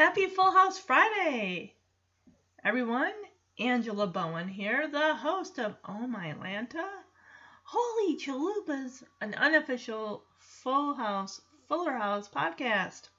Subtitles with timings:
[0.00, 1.74] Happy Full House Friday!
[2.64, 3.12] Everyone,
[3.58, 6.88] Angela Bowen here, the host of Oh My Lanta.
[7.64, 13.10] Holy Chalupas, an unofficial Full House, Fuller House podcast.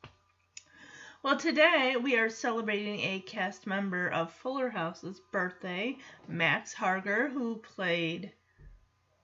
[1.22, 7.58] Well, today we are celebrating a cast member of Fuller House's birthday, Max Harger, who
[7.58, 8.34] played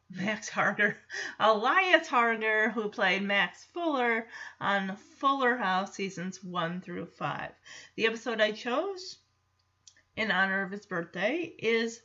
[0.09, 0.97] Max Harger,
[1.37, 4.29] Elias Harger, who played Max Fuller
[4.61, 7.51] on Fuller House seasons 1 through 5.
[7.95, 9.17] The episode I chose
[10.15, 12.01] in honor of his birthday is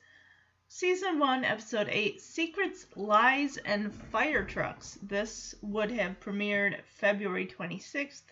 [0.67, 4.99] season 1, episode 8 Secrets, Lies, and Fire Trucks.
[5.01, 8.23] This would have premiered February 26th,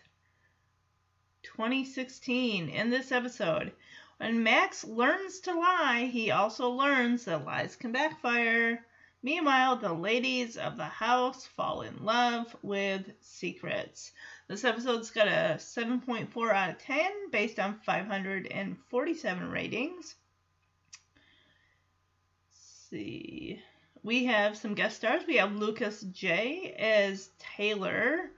[1.45, 2.69] 2016.
[2.69, 3.73] In this episode,
[4.19, 8.85] when Max learns to lie, he also learns that lies can backfire.
[9.23, 14.13] Meanwhile, the ladies of the house fall in love with secrets.
[14.49, 20.15] This episode's got a 7.4 out of 10 based on 547 ratings.
[22.49, 23.63] Let's see.
[24.03, 25.23] We have some guest stars.
[25.27, 28.31] We have Lucas J as Taylor.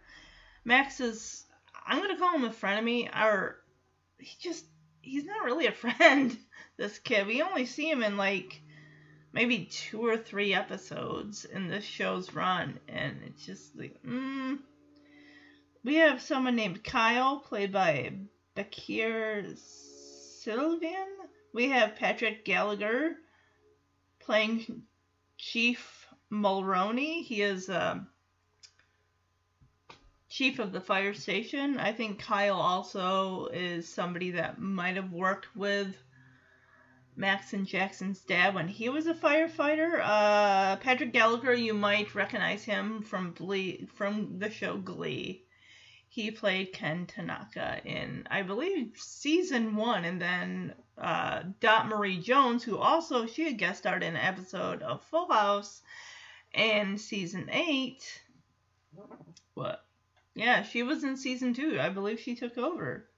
[0.64, 1.44] Max is,
[1.86, 3.62] I'm going to call him a frenemy, or
[4.18, 4.64] he just,
[5.00, 6.36] he's not really a friend,
[6.76, 7.28] this kid.
[7.28, 8.61] We only see him in like
[9.32, 14.58] maybe two or three episodes in this show's run, and it's just like, mm.
[15.84, 18.12] We have someone named Kyle, played by
[18.54, 19.56] Bakir
[20.44, 21.08] Sylvian.
[21.52, 23.16] We have Patrick Gallagher
[24.20, 24.84] playing
[25.38, 27.24] Chief Mulroney.
[27.24, 28.06] He is um,
[30.28, 31.78] chief of the fire station.
[31.78, 35.96] I think Kyle also is somebody that might have worked with
[37.14, 40.00] Max and Jackson's dad when he was a firefighter.
[40.02, 45.44] Uh, Patrick Gallagher, you might recognize him from Glee, from the show Glee.
[46.08, 52.62] He played Ken Tanaka in, I believe, season one, and then uh, Dot Marie Jones,
[52.62, 55.82] who also she had guest starred in an episode of Full House,
[56.54, 58.22] in season eight.
[59.54, 59.84] What?
[60.34, 61.78] Yeah, she was in season two.
[61.80, 63.08] I believe she took over.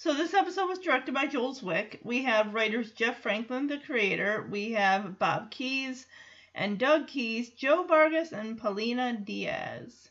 [0.00, 1.98] So this episode was directed by Joel Zwick.
[2.04, 4.46] We have writers Jeff Franklin, the creator.
[4.48, 6.06] We have Bob Keys
[6.54, 10.08] and Doug Keys, Joe Vargas, and Paulina Diaz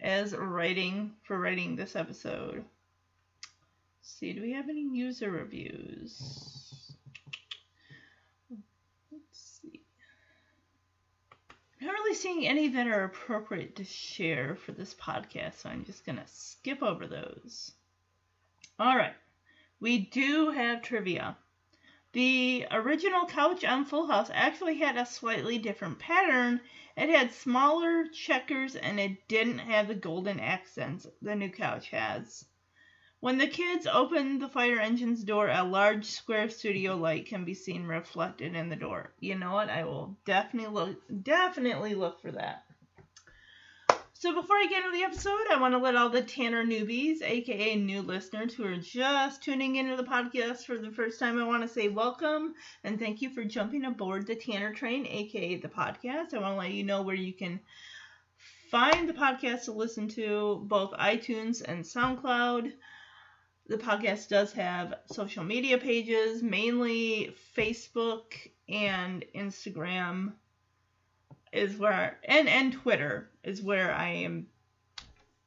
[0.00, 2.64] as writing for writing this episode.
[3.42, 6.92] Let's see, do we have any user reviews?
[9.10, 9.80] Let's see.
[11.80, 15.84] I'm not really seeing any that are appropriate to share for this podcast, so I'm
[15.84, 17.72] just gonna skip over those.
[18.76, 19.14] All right.
[19.78, 21.36] We do have trivia.
[22.12, 26.60] The original couch on Full House actually had a slightly different pattern.
[26.96, 32.46] It had smaller checkers and it didn't have the golden accents the new couch has.
[33.20, 37.54] When the kids open the fire engine's door, a large square studio light can be
[37.54, 39.14] seen reflected in the door.
[39.20, 39.70] You know what?
[39.70, 42.64] I will definitely look definitely look for that.
[44.24, 47.20] So before I get into the episode, I want to let all the Tanner newbies,
[47.20, 51.44] aka new listeners who are just tuning into the podcast for the first time, I
[51.44, 52.54] want to say welcome
[52.84, 56.32] and thank you for jumping aboard the Tanner train, aka the podcast.
[56.32, 57.60] I want to let you know where you can
[58.70, 62.72] find the podcast to listen to, both iTunes and SoundCloud.
[63.66, 68.32] The podcast does have social media pages, mainly Facebook
[68.70, 70.32] and Instagram
[71.54, 74.48] is where and and Twitter is where I am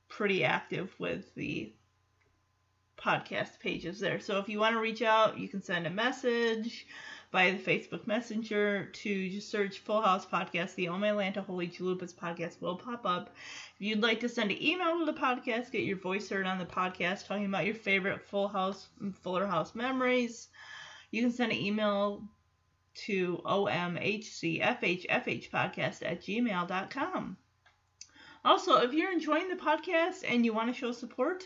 [0.08, 1.74] pretty active with the
[2.98, 4.20] podcast pages there.
[4.20, 6.88] So if you want to reach out, you can send a message
[7.32, 10.76] via the Facebook Messenger to just search Full House Podcast.
[10.76, 13.36] The Oh My Lanta Holy Chalupas podcast will pop up.
[13.76, 16.58] If you'd like to send an email to the podcast, get your voice heard on
[16.58, 18.88] the podcast, talking about your favorite Full House
[19.22, 20.48] Fuller House memories,
[21.12, 22.24] you can send an email
[23.06, 27.38] to omhcfhfhpodcast at gmail.com.
[28.46, 31.44] Also, if you're enjoying the podcast and you want to show support,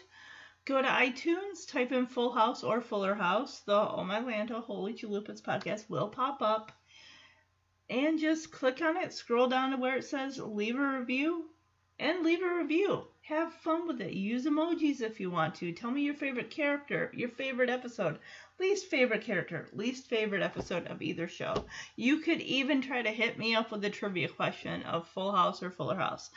[0.66, 3.62] go to iTunes, type in Full House or Fuller House.
[3.62, 6.72] The Oh My Lanta Holy Chalupas podcast will pop up.
[7.90, 11.50] And just click on it, scroll down to where it says leave a review,
[12.00, 13.08] and leave a review.
[13.22, 14.14] Have fun with it.
[14.14, 15.72] Use emojis if you want to.
[15.72, 18.20] Tell me your favorite character, your favorite episode,
[18.62, 21.66] least favorite character, least favorite episode of either show.
[21.96, 25.64] You could even try to hit me up with a trivia question of Full House
[25.64, 26.30] or Fuller House.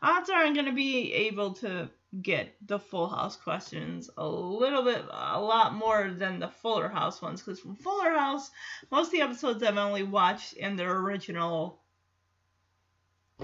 [0.00, 1.90] Odds are I'm going to be able to
[2.22, 7.20] get the Full House questions a little bit, a lot more than the Fuller House
[7.20, 8.52] ones, because from Fuller House,
[8.92, 11.80] most of the episodes I've only watched in their original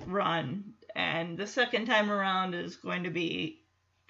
[0.06, 3.62] run, and the second time around is going to be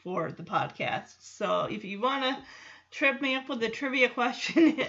[0.03, 1.15] for the podcast.
[1.21, 2.43] So if you want to
[2.91, 4.81] trip me up with a trivia question,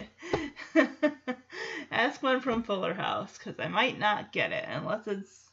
[1.92, 5.50] ask one from Fuller House, because I might not get it unless it's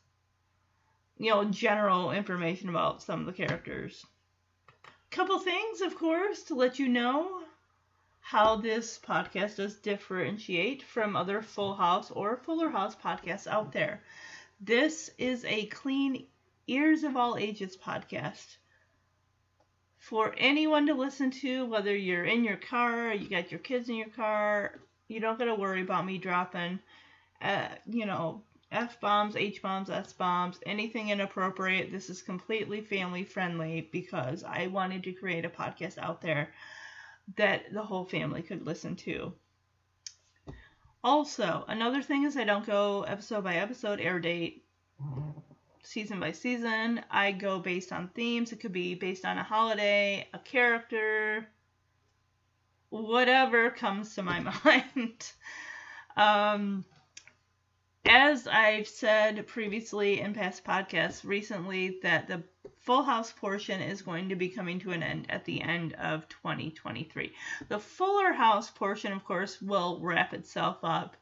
[1.18, 4.04] you know, general information about some of the characters.
[5.10, 7.40] Couple things, of course, to let you know
[8.20, 14.02] how this podcast does differentiate from other Full House or Fuller House podcasts out there.
[14.60, 16.26] This is a clean
[16.66, 18.56] ears of all ages podcast
[20.08, 23.96] for anyone to listen to, whether you're in your car, you got your kids in
[23.96, 26.78] your car, you don't got to worry about me dropping,
[27.42, 31.90] uh, you know, F bombs, H bombs, S bombs, anything inappropriate.
[31.90, 36.52] This is completely family friendly because I wanted to create a podcast out there
[37.36, 39.32] that the whole family could listen to.
[41.02, 44.64] Also, another thing is I don't go episode by episode, air date,
[45.86, 47.00] season by season.
[47.10, 48.52] I go based on themes.
[48.52, 51.48] It could be based on a holiday, a character,
[52.90, 55.32] whatever comes to my mind.
[56.16, 56.84] um,
[58.08, 62.42] as I've said previously in past podcasts recently, that the
[62.82, 66.28] Full House portion is going to be coming to an end at the end of
[66.28, 67.32] 2023.
[67.68, 71.16] The Fuller House portion, of course, will wrap itself up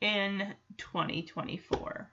[0.00, 2.10] in 2024.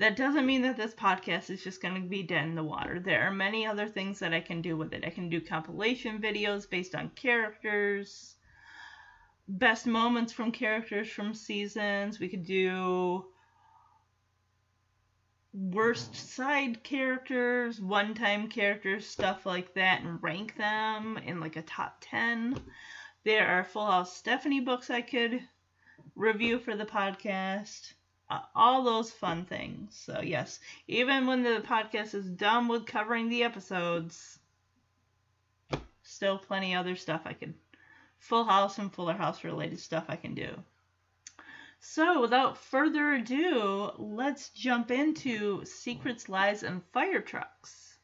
[0.00, 2.98] That doesn't mean that this podcast is just going to be dead in the water.
[2.98, 5.04] There are many other things that I can do with it.
[5.06, 8.36] I can do compilation videos based on characters
[9.46, 12.18] best moments from characters from seasons.
[12.18, 13.26] We could do
[15.52, 21.62] worst side characters, one time characters, stuff like that, and rank them in like a
[21.62, 22.58] top 10.
[23.24, 25.42] There are Full House Stephanie books I could
[26.14, 27.92] review for the podcast.
[28.54, 29.94] All those fun things.
[29.94, 34.38] So, yes, even when the podcast is done with covering the episodes,
[36.02, 37.54] still plenty other stuff I can,
[38.18, 40.48] Full House and Fuller House related stuff I can do.
[41.80, 47.96] So, without further ado, let's jump into Secrets, Lies, and Fire Trucks.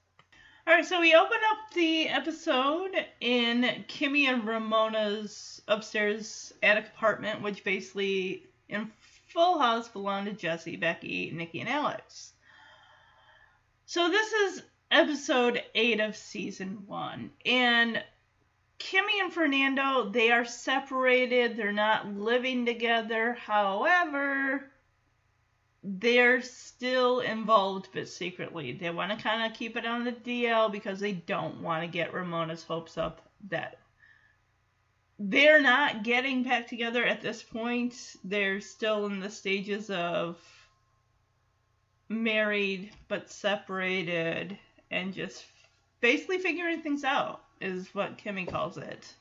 [0.66, 2.90] Alright, so we open up the episode
[3.20, 8.90] in Kimmy and Ramona's upstairs attic apartment, which basically in
[9.36, 12.32] Full House belonged to Jesse, Becky, Nikki, and Alex.
[13.84, 18.02] So, this is episode 8 of season 1, and
[18.78, 21.54] Kimmy and Fernando, they are separated.
[21.54, 23.34] They're not living together.
[23.34, 24.70] However,
[25.84, 28.72] they're still involved, but secretly.
[28.72, 31.88] They want to kind of keep it on the DL because they don't want to
[31.88, 33.80] get Ramona's hopes up that
[35.18, 38.16] they're not getting back together at this point.
[38.24, 40.38] They're still in the stages of
[42.08, 44.56] married but separated
[44.90, 45.44] and just
[46.00, 49.12] basically figuring things out is what Kimmy calls it.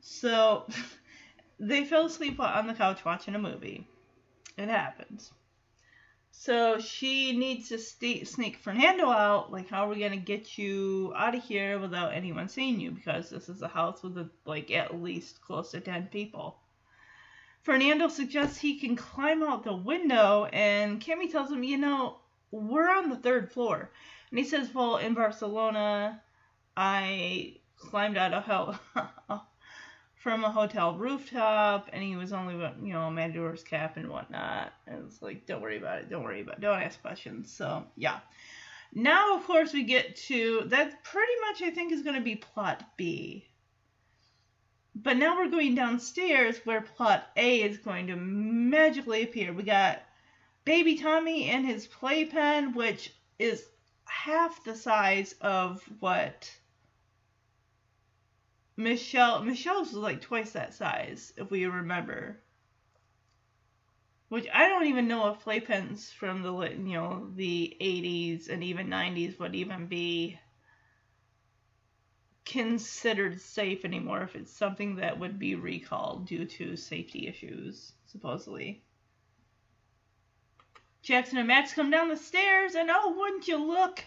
[0.00, 0.66] So
[1.60, 3.86] they fell asleep on the couch watching a movie.
[4.56, 5.32] It happens.
[6.34, 9.52] So she needs to st- sneak Fernando out.
[9.52, 12.90] Like, how are we gonna get you out of here without anyone seeing you?
[12.90, 16.58] Because this is a house with a, like at least close to ten people.
[17.60, 22.18] Fernando suggests he can climb out the window, and Kimmy tells him, you know,
[22.50, 23.90] we're on the third floor.
[24.30, 26.20] And he says, well, in Barcelona,
[26.76, 29.40] I climbed out a ho-
[30.22, 34.72] from a hotel rooftop, and he was only, you know, a Matador's cap and whatnot.
[34.86, 37.52] And it's like, don't worry about it, don't worry about it, don't ask questions.
[37.52, 38.20] So, yeah.
[38.94, 42.36] Now, of course, we get to that pretty much, I think, is going to be
[42.36, 43.48] plot B.
[44.94, 49.52] But now we're going downstairs where plot A is going to magically appear.
[49.52, 50.02] We got
[50.64, 53.64] baby Tommy and his playpen, which is
[54.04, 56.48] half the size of what
[58.76, 62.40] Michelle Michelle's was like twice that size, if we remember.
[64.28, 68.88] Which I don't even know if playpens from the you know the 80s and even
[68.88, 70.38] 90s would even be
[72.44, 78.82] considered safe anymore if it's something that would be recalled due to safety issues, supposedly.
[81.02, 84.04] Jackson and Max come down the stairs, and oh, wouldn't you look?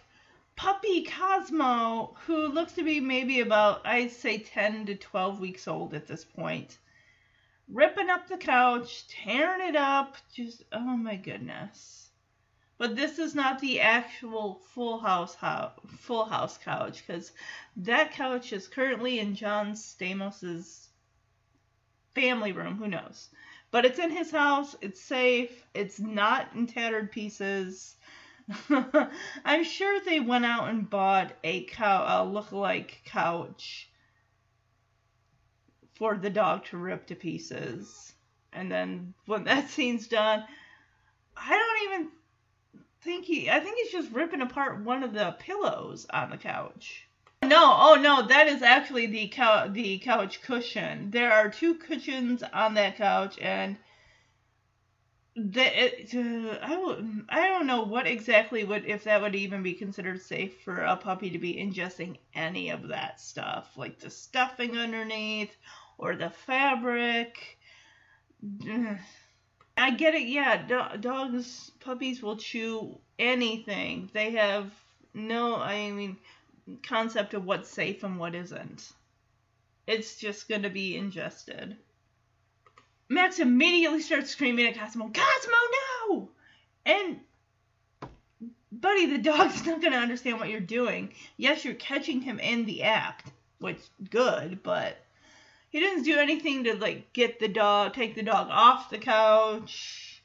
[0.55, 5.93] Puppy Cosmo, who looks to be maybe about, I'd say 10 to 12 weeks old
[5.93, 6.77] at this point,
[7.67, 12.09] ripping up the couch, tearing it up, just, oh my goodness.
[12.77, 17.31] But this is not the actual full house, house full house couch because
[17.77, 20.89] that couch is currently in John Stamos's
[22.13, 22.75] family room.
[22.75, 23.29] Who knows?
[23.71, 24.75] But it's in his house.
[24.81, 25.65] It's safe.
[25.73, 27.95] It's not in tattered pieces.
[29.45, 33.89] I'm sure they went out and bought a cow, a look-alike couch
[35.95, 38.13] for the dog to rip to pieces.
[38.53, 40.43] And then when that scene's done,
[41.35, 42.11] I don't even
[43.01, 43.49] think he.
[43.49, 47.07] I think he's just ripping apart one of the pillows on the couch.
[47.43, 51.11] No, oh no, that is actually the couch the couch cushion.
[51.11, 53.77] There are two cushions on that couch, and
[55.35, 56.97] the uh, I
[57.29, 60.95] I don't know what exactly would if that would even be considered safe for a
[60.95, 65.55] puppy to be ingesting any of that stuff, like the stuffing underneath
[65.97, 67.57] or the fabric.
[69.77, 70.65] I get it, yeah.
[70.67, 74.09] Do- dogs, puppies will chew anything.
[74.13, 74.71] They have
[75.13, 76.17] no, I mean,
[76.83, 78.91] concept of what's safe and what isn't.
[79.87, 81.77] It's just going to be ingested.
[83.07, 85.57] Max immediately starts screaming at Cosmo, Cosmo,
[86.09, 86.29] no!
[86.85, 87.19] And,
[88.71, 91.13] buddy, the dog's not going to understand what you're doing.
[91.37, 94.97] Yes, you're catching him in the act, which good, but
[95.69, 100.23] he doesn't do anything to like get the dog, take the dog off the couch.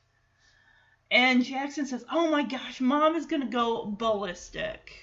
[1.10, 4.96] And Jackson says, "Oh my gosh, mom is gonna go ballistic."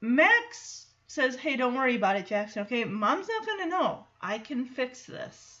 [0.00, 2.62] Max says, "Hey, don't worry about it, Jackson.
[2.62, 4.06] Okay, mom's not gonna know.
[4.20, 5.59] I can fix this."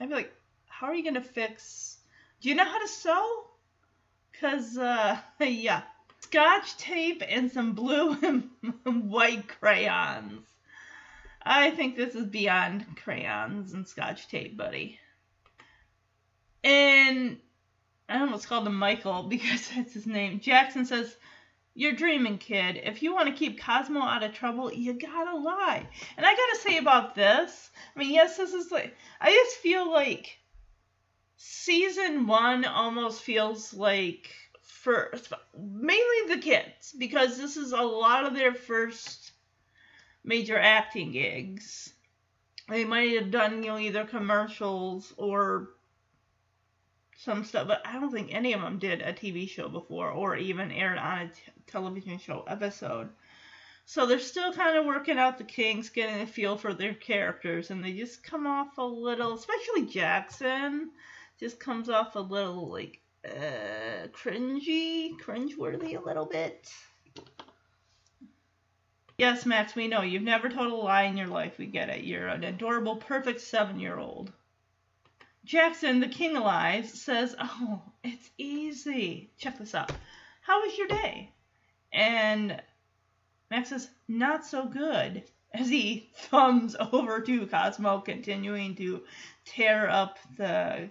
[0.00, 0.34] I'd be like,
[0.66, 1.98] "How are you gonna fix?
[2.40, 3.44] Do you know how to sew?"
[4.40, 5.82] Cause uh, yeah,
[6.20, 8.16] scotch tape and some blue
[8.84, 10.46] and white crayons.
[11.42, 14.98] I think this is beyond crayons and scotch tape, buddy.
[16.64, 17.38] And
[18.08, 20.40] I almost called him Michael because that's his name.
[20.40, 21.16] Jackson says,
[21.78, 22.80] You're dreaming, kid.
[22.82, 25.86] If you want to keep Cosmo out of trouble, you gotta lie.
[26.16, 29.92] And I gotta say about this, I mean, yes, this is like, I just feel
[29.92, 30.38] like
[31.36, 34.30] season one almost feels like
[34.62, 35.12] for
[35.54, 39.32] mainly the kids because this is a lot of their first
[40.24, 41.92] major acting gigs.
[42.70, 45.75] They might have done, you know, either commercials or
[47.16, 50.36] some stuff, but I don't think any of them did a TV show before or
[50.36, 51.34] even aired on a t-
[51.66, 53.08] television show episode.
[53.86, 57.70] So they're still kind of working out the kinks, getting a feel for their characters,
[57.70, 60.90] and they just come off a little, especially Jackson,
[61.38, 66.68] just comes off a little like uh, cringy, cringeworthy a little bit.
[69.18, 70.02] Yes, Max, we know.
[70.02, 71.56] You've never told a lie in your life.
[71.56, 72.04] We get it.
[72.04, 74.32] You're an adorable, perfect seven year old.
[75.46, 79.30] Jackson, the king of lies, says, Oh, it's easy.
[79.38, 79.92] Check this out.
[80.42, 81.30] How was your day?
[81.92, 82.60] And
[83.48, 85.22] Max says, Not so good.
[85.54, 89.04] As he thumbs over to Cosmo, continuing to
[89.44, 90.88] tear up the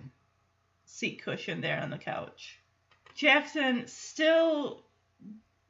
[0.86, 2.58] seat cushion there on the couch.
[3.14, 4.84] Jackson, still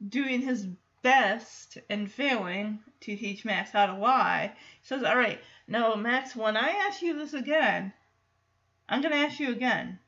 [0.08, 0.64] doing his
[1.02, 4.52] best and failing to teach Max how to lie,
[4.84, 7.92] says, All right, now, Max, when I ask you this again,
[8.88, 9.98] I'm going to ask you again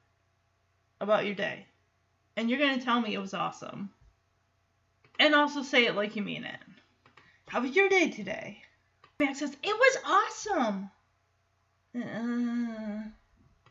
[1.01, 1.67] about your day.
[2.37, 3.91] And you're going to tell me it was awesome.
[5.19, 6.61] And also say it like you mean it.
[7.49, 8.63] How was your day today?
[9.19, 10.91] Max says, It was awesome.
[11.97, 13.09] Uh,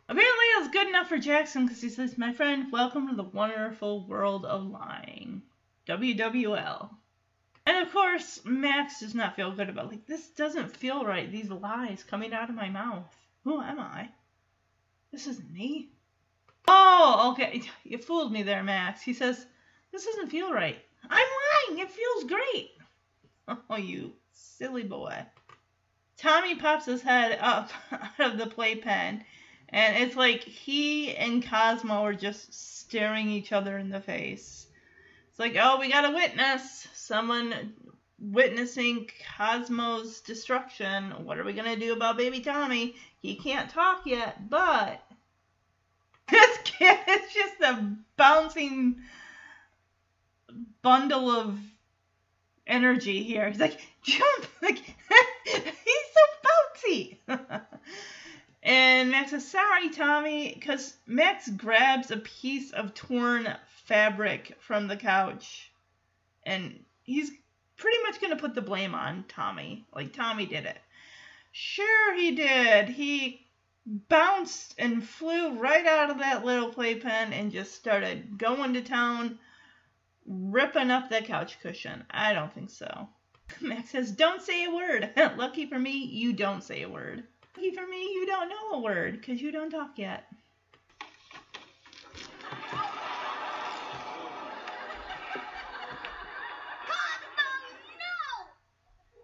[0.09, 4.05] apparently, was good enough for Jackson because he says, My friend, welcome to the wonderful
[4.07, 5.43] world of lying.
[5.87, 6.89] WWL.
[7.65, 11.31] And of course, Max does not feel good about like this doesn't feel right.
[11.31, 13.05] These lies coming out of my mouth.
[13.43, 14.09] Who am I?
[15.11, 15.89] This isn't me.
[16.67, 17.61] Oh, okay.
[17.83, 19.01] You fooled me there, Max.
[19.01, 19.45] He says,
[19.91, 20.77] This doesn't feel right.
[21.09, 21.27] I'm
[21.69, 21.79] lying.
[21.79, 22.71] It feels great.
[23.69, 25.25] Oh, you silly boy.
[26.17, 29.23] Tommy pops his head up out of the playpen,
[29.69, 34.67] and it's like he and Cosmo are just staring each other in the face.
[35.29, 36.87] It's like, oh, we got a witness.
[36.93, 37.73] Someone
[38.19, 41.11] witnessing Cosmo's destruction.
[41.25, 42.95] What are we going to do about baby Tommy?
[43.21, 45.03] He can't talk yet, but
[46.29, 49.01] this kid is just a bouncing
[50.81, 51.59] bundle of
[52.65, 53.49] energy here.
[53.49, 54.45] He's like, jump!
[54.61, 54.79] Like,
[55.45, 57.39] he's so bouncy!
[58.63, 63.47] and Max says, sorry, Tommy, because Max grabs a piece of torn
[63.85, 65.71] fabric from the couch
[66.43, 67.31] and he's
[67.77, 69.85] pretty much going to put the blame on Tommy.
[69.93, 70.77] Like, Tommy did it.
[71.51, 72.89] Sure, he did.
[72.89, 73.47] He
[73.85, 79.39] bounced and flew right out of that little playpen and just started going to town,
[80.25, 82.03] ripping up that couch cushion.
[82.11, 83.07] I don't think so.
[83.61, 85.09] Max says, Don't say a word.
[85.37, 87.23] Lucky for me, you don't say a word.
[87.55, 90.25] Lucky for me, you don't know a word because you don't talk yet.
[96.87, 97.49] Cosmo,
[97.97, 98.19] no!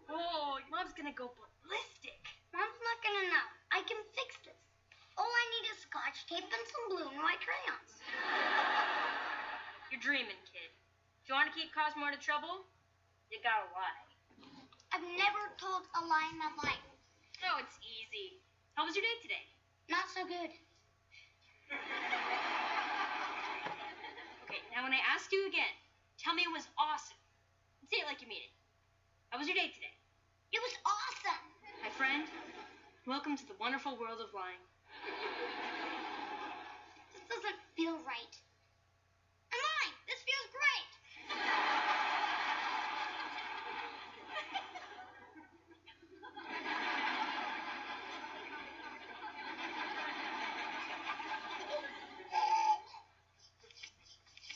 [0.10, 2.22] Oh, your mom's gonna go ballistic.
[2.54, 3.46] Mom's not gonna know.
[3.72, 4.54] I can fix this.
[5.18, 5.64] All I need
[6.34, 7.92] is scotch tape and some blue and white crayons.
[9.94, 10.70] You're dreaming, kid.
[11.22, 12.66] If you want to keep Cosmo out of trouble,
[13.30, 14.02] you gotta lie.
[14.94, 16.86] I've never told a lie in my life.
[17.46, 18.42] Oh, it's easy.
[18.74, 19.46] How was your day today?
[19.90, 20.50] Not so good.
[24.48, 25.74] Okay, now when I ask you again,
[26.18, 27.18] tell me it was awesome.
[27.90, 28.54] Say it like you mean it.
[29.30, 29.94] How was your day today?
[30.54, 31.44] It was awesome.
[31.82, 32.26] My friend,
[33.06, 34.62] welcome to the wonderful world of lying.
[37.14, 38.34] This doesn't feel right.
[39.52, 39.94] I'm lying.
[40.08, 40.90] This feels great.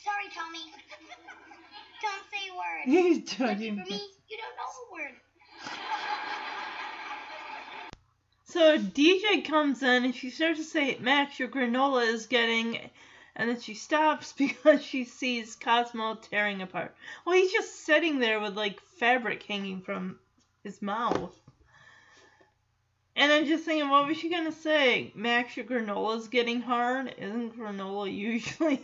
[0.04, 0.72] Sorry, Tommy.
[2.02, 2.84] Don't say a word.
[2.84, 3.76] He's judging.
[3.76, 5.14] for me, you don't know a word.
[8.50, 12.90] So DJ comes in and she starts to say, Max, your granola is getting.
[13.38, 16.94] And then she stops because she sees Cosmo tearing apart.
[17.24, 20.18] Well, he's just sitting there with like fabric hanging from
[20.64, 21.34] his mouth.
[23.14, 25.12] And I'm just thinking, what was she gonna say?
[25.14, 27.14] Max, your granola's getting hard?
[27.18, 28.80] Isn't granola usually?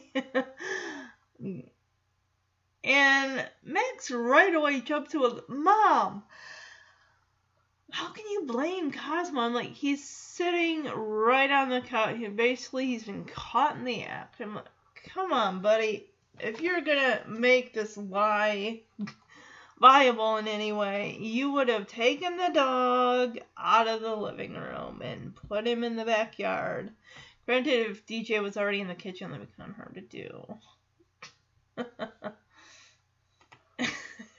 [2.82, 6.25] and Max right away jumped to a Mom!
[7.95, 9.41] How can you blame Cosmo?
[9.41, 12.17] I'm like, he's sitting right on the couch.
[12.17, 14.41] He, basically, he's been caught in the act.
[14.41, 14.67] I'm like,
[15.15, 16.09] come on, buddy.
[16.41, 18.80] If you're gonna make this lie
[19.80, 25.00] viable in any way, you would have taken the dog out of the living room
[25.00, 26.91] and put him in the backyard.
[27.47, 31.87] Granted, if DJ was already in the kitchen, that would kind of hard to do.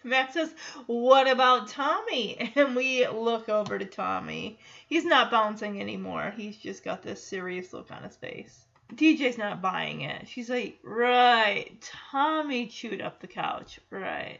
[0.05, 0.53] Max says,
[0.85, 2.51] What about Tommy?
[2.55, 4.59] And we look over to Tommy.
[4.87, 6.33] He's not bouncing anymore.
[6.37, 8.65] He's just got this serious look on his face.
[8.93, 10.27] DJ's not buying it.
[10.27, 11.71] She's like, Right.
[12.11, 13.79] Tommy chewed up the couch.
[13.89, 14.39] Right.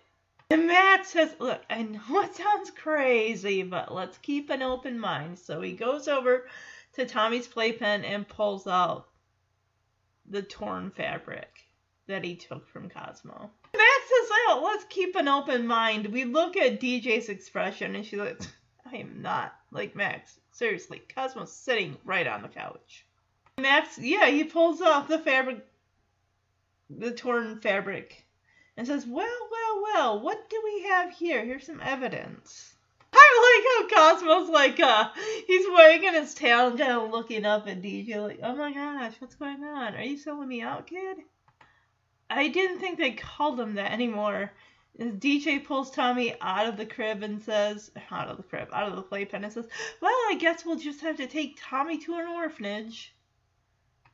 [0.51, 5.39] And Matt says, Look, I know it sounds crazy, but let's keep an open mind.
[5.39, 6.47] So he goes over
[6.93, 9.07] to Tommy's playpen and pulls out
[10.29, 11.65] the torn fabric
[12.07, 13.49] that he took from Cosmo.
[14.53, 16.07] Let's keep an open mind.
[16.07, 18.41] We look at DJ's expression and she's like,
[18.85, 19.53] I am not.
[19.71, 23.05] Like, Max, seriously, Cosmo's sitting right on the couch.
[23.59, 25.65] Max, yeah, he pulls off the fabric,
[26.89, 28.25] the torn fabric,
[28.77, 31.43] and says, well, well, well, what do we have here?
[31.43, 32.73] Here's some evidence.
[33.13, 35.09] I like how Cosmo's like, uh,
[35.47, 39.13] he's wagging his tail and kind of looking up at DJ like, oh my gosh,
[39.19, 39.95] what's going on?
[39.95, 41.17] Are you selling me out, kid?
[42.29, 44.51] I didn't think they called him that anymore.
[44.99, 48.95] DJ pulls Tommy out of the crib and says, out of the crib, out of
[48.95, 49.67] the playpen and says,
[50.01, 53.13] well, I guess we'll just have to take Tommy to an orphanage.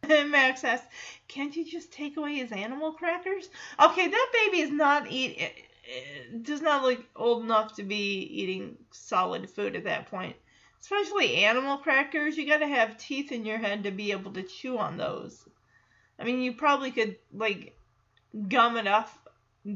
[0.09, 0.87] And Max asks,
[1.27, 3.49] can't you just take away his animal crackers?
[3.79, 8.77] Okay, that baby is not eat, it does not look old enough to be eating
[8.89, 10.35] solid food at that point.
[10.79, 14.79] Especially animal crackers, you gotta have teeth in your head to be able to chew
[14.79, 15.47] on those.
[16.17, 17.77] I mean, you probably could, like,
[18.47, 19.09] gum it up,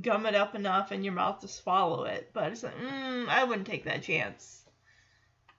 [0.02, 2.32] gum it up enough in your mouth to swallow it.
[2.34, 4.64] But it's like, mm, I wouldn't take that chance.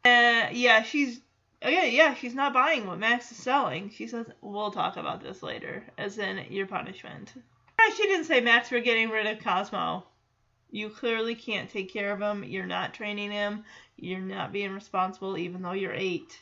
[0.04, 1.20] Uh, yeah, she's
[1.62, 1.90] okay.
[1.96, 3.90] Yeah, she's not buying what Max is selling.
[3.90, 7.32] She says, "We'll talk about this later," as in your punishment.
[7.94, 10.06] She didn't say Max, we're getting rid of Cosmo.
[10.70, 12.42] You clearly can't take care of him.
[12.42, 13.64] You're not training him.
[13.96, 16.38] You're not being responsible, even though you're eight.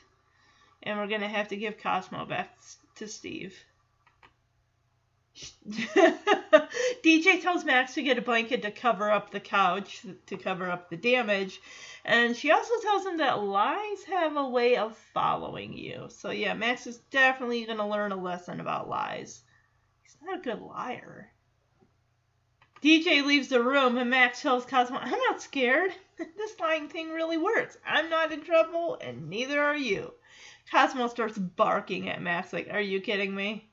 [0.82, 2.56] And we're gonna have to give Cosmo back
[2.96, 3.56] to Steve.
[5.66, 10.88] DJ tells Max to get a blanket to cover up the couch, to cover up
[10.88, 11.60] the damage.
[12.04, 16.06] And she also tells him that lies have a way of following you.
[16.10, 19.42] So, yeah, Max is definitely going to learn a lesson about lies.
[20.02, 21.32] He's not a good liar.
[22.82, 25.92] DJ leaves the room and Max tells Cosmo, I'm not scared.
[26.18, 27.76] this lying thing really works.
[27.84, 30.12] I'm not in trouble, and neither are you.
[30.70, 33.70] Cosmo starts barking at Max, like, Are you kidding me?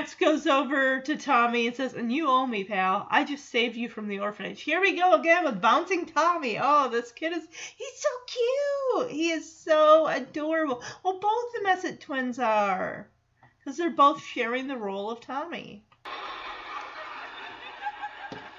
[0.00, 3.06] Max goes over to Tommy and says, And you owe me, pal.
[3.10, 4.62] I just saved you from the orphanage.
[4.62, 6.58] Here we go again with bouncing Tommy.
[6.58, 7.46] Oh, this kid is.
[7.76, 9.10] He's so cute.
[9.10, 10.82] He is so adorable.
[11.04, 13.10] Well, both the Messitt twins are.
[13.58, 15.84] Because they're both sharing the role of Tommy.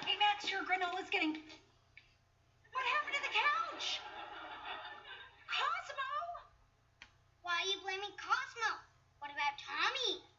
[0.06, 1.32] Hey, Max, your granola's getting.
[1.32, 3.98] What happened to the couch?
[5.50, 6.12] Cosmo?
[7.42, 8.78] Why are you blaming Cosmo?
[9.18, 10.31] What about Tommy?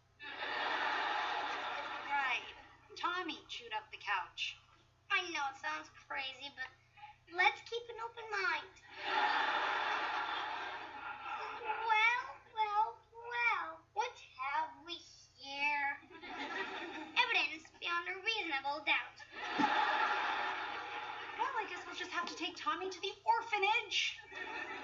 [2.95, 4.57] Tommy chewed up the couch.
[5.09, 6.69] I know it sounds crazy, but
[7.33, 8.73] let's keep an open mind.
[11.89, 12.85] Well, well,
[13.17, 15.01] well, what have we
[15.41, 15.97] here?
[17.17, 19.17] Evidence beyond a reasonable doubt.
[21.37, 24.21] Well, I guess we'll just have to take Tommy to the orphanage.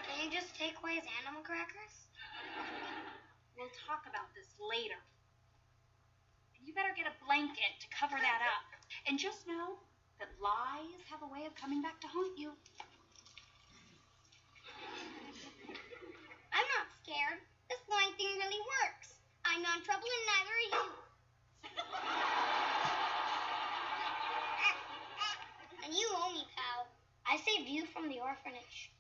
[0.10, 2.10] Can you just take away his animal crackers?
[3.54, 4.98] We'll talk about this later.
[6.60, 8.68] And you better get a blanket to cover that up.
[9.08, 9.80] And just know
[10.20, 12.52] that lies have a way of coming back to haunt you.
[16.52, 17.40] I'm not scared.
[17.72, 19.16] This blind thing really works.
[19.46, 20.84] I'm not in trouble and neither are you.
[25.86, 26.88] and you owe me, pal.
[27.24, 28.92] I saved you from the orphanage.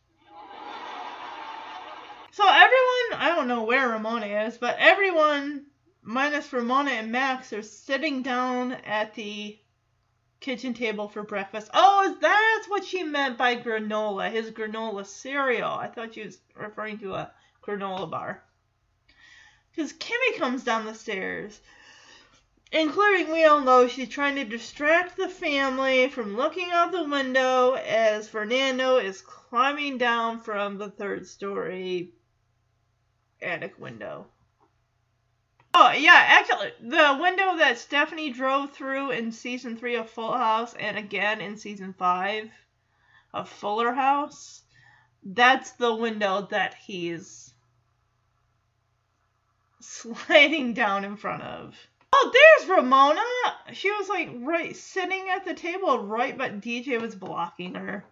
[2.31, 5.65] So everyone, I don't know where Ramona is, but everyone
[6.01, 9.59] minus Ramona and Max are sitting down at the
[10.39, 11.69] kitchen table for breakfast.
[11.73, 15.71] Oh, that's what she meant by granola, his granola cereal.
[15.71, 17.31] I thought she was referring to a
[17.61, 18.43] granola bar.
[19.71, 21.59] Because Kimmy comes down the stairs.
[22.71, 27.73] Including, we all know she's trying to distract the family from looking out the window
[27.73, 32.13] as Fernando is climbing down from the third story
[33.41, 34.27] attic window.
[35.73, 40.73] Oh, yeah, actually, the window that Stephanie drove through in season three of Full House
[40.73, 42.49] and again in season five
[43.33, 44.63] of Fuller House,
[45.23, 47.53] that's the window that he's
[49.79, 51.75] sliding down in front of.
[52.11, 53.21] Oh, there's Ramona!
[53.73, 58.03] She was like right sitting at the table, right, but DJ was blocking her.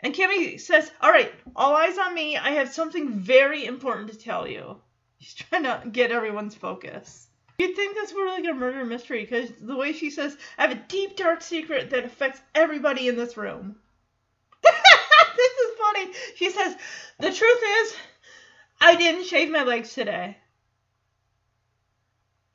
[0.00, 2.36] And Kimmy says, All right, all eyes on me.
[2.36, 4.80] I have something very important to tell you.
[5.22, 7.28] She's trying to get everyone's focus.
[7.56, 10.72] You'd think this were like a murder mystery because the way she says, I have
[10.72, 13.76] a deep, dark secret that affects everybody in this room.
[14.62, 16.12] this is funny.
[16.34, 16.76] She says,
[17.20, 17.94] The truth is,
[18.80, 20.38] I didn't shave my legs today.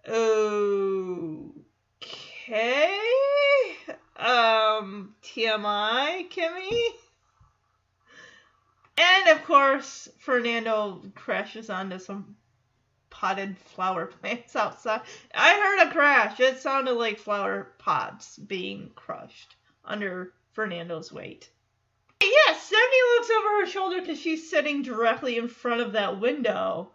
[0.09, 0.59] Okay.
[4.17, 6.81] Um, TMI, Kimmy?
[8.97, 12.35] And of course, Fernando crashes onto some
[13.17, 15.01] potted flower plants outside.
[15.33, 16.39] I heard a crash.
[16.39, 21.49] It sounded like flower pots being crushed under Fernando's weight.
[22.21, 26.91] Yes, Stephanie looks over her shoulder because she's sitting directly in front of that window.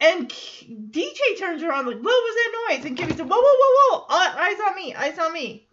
[0.00, 2.84] And DJ turns around like, what was that noise?
[2.86, 5.68] And Kimmy said, whoa, whoa, whoa, whoa, uh, eyes on me, eyes on me.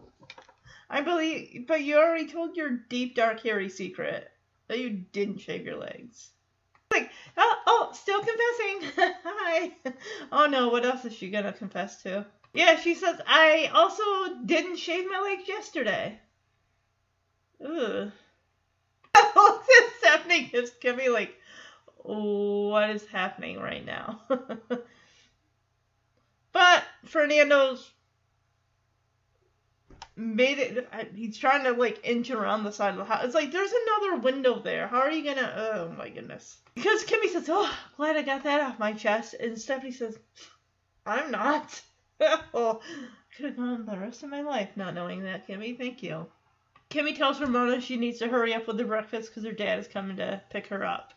[0.89, 4.29] I believe, but you already told your deep, dark, hairy secret
[4.67, 6.32] that you didn't shave your legs.
[6.93, 9.13] Like, oh, oh still confessing.
[9.25, 9.71] Hi.
[10.31, 12.25] Oh no, what else is she gonna confess to?
[12.53, 16.19] Yeah, she says, I also didn't shave my legs yesterday.
[17.65, 18.11] Ugh.
[19.97, 21.33] Stephanie gives Kimmy like,
[22.03, 24.21] what is happening right now?
[26.51, 27.89] but Fernando's
[30.15, 30.89] made it.
[31.15, 33.25] He's trying to like inch around the side of the house.
[33.25, 34.87] It's like there's another window there.
[34.87, 35.53] How are you gonna?
[35.73, 36.57] Oh my goodness.
[36.75, 40.17] Because Kimmy says, "Oh, glad I got that off my chest," and Stephanie says,
[41.05, 41.81] "I'm not."
[42.53, 42.81] oh,
[43.35, 45.77] could have gone the rest of my life not knowing that, Kimmy.
[45.77, 46.27] Thank you.
[46.89, 49.87] Kimmy tells Ramona she needs to hurry up with the breakfast because her dad is
[49.87, 51.13] coming to pick her up.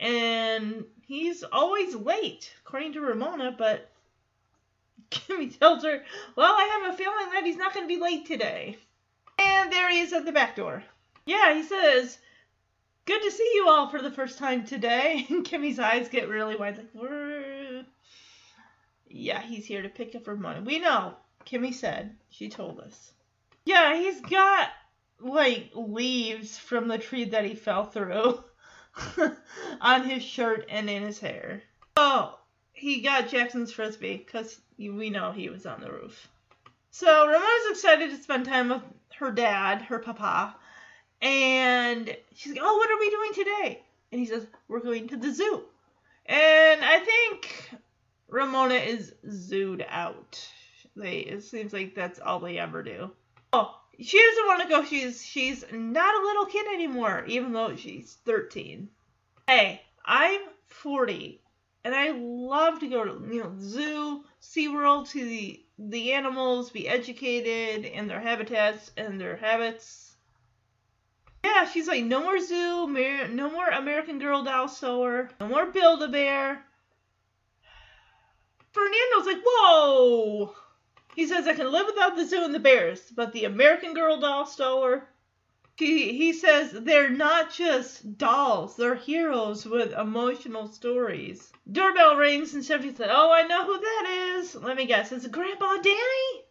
[0.00, 3.88] And he's always late, according to Ramona, but
[5.10, 6.04] Kimmy tells her,
[6.36, 8.76] Well, I have a feeling that he's not going to be late today.
[9.38, 10.84] And there he is at the back door.
[11.26, 12.18] Yeah, he says,
[13.06, 15.26] Good to see you all for the first time today.
[15.30, 17.84] And Kimmy's eyes get really wide, like, We're...
[19.08, 20.62] Yeah, he's here to pick up Ramona.
[20.62, 21.14] We know.
[21.46, 22.16] Kimmy said.
[22.30, 23.12] She told us.
[23.64, 24.70] Yeah, he's got,
[25.20, 28.42] like, leaves from the tree that he fell through
[29.80, 31.62] on his shirt and in his hair.
[31.96, 32.38] Oh,
[32.72, 36.28] he got Jackson's frisbee because we know he was on the roof.
[36.90, 38.82] So Ramona's excited to spend time with
[39.18, 40.56] her dad, her papa,
[41.20, 43.82] and she's like, "Oh, what are we doing today?"
[44.12, 45.64] And he says, "We're going to the zoo."
[46.26, 47.70] And I think
[48.28, 50.48] Ramona is zooed out.
[50.96, 53.10] They it seems like that's all they ever do.
[53.52, 54.84] Oh, she doesn't want to go.
[54.84, 58.88] She's she's not a little kid anymore, even though she's 13.
[59.46, 61.40] Hey, I'm 40,
[61.84, 66.86] and I love to go to you know zoo, SeaWorld, to the the animals, be
[66.86, 70.14] educated in their habitats and their habits.
[71.42, 76.02] Yeah, she's like, no more zoo, no more American Girl doll store, no more Build
[76.02, 76.62] a Bear.
[78.72, 80.54] Fernando's like, whoa!
[81.16, 84.20] He says, I can live without the zoo and the bears, but the American Girl
[84.20, 85.08] doll store.
[85.76, 91.52] He, he says they're not just dolls, they're heroes with emotional stories.
[91.70, 94.54] Doorbell rings and Stephanie said, Oh, I know who that is.
[94.54, 96.44] Let me guess, it's Grandpa Danny?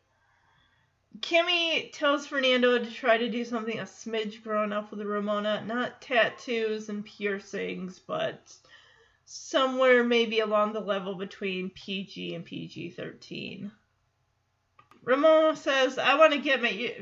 [1.19, 5.63] Kimmy tells Fernando to try to do something a smidge grown up with Ramona.
[5.65, 8.53] Not tattoos and piercings, but
[9.23, 13.71] somewhere maybe along the level between PG and PG 13.
[15.03, 16.93] Ramona says, I want to get my.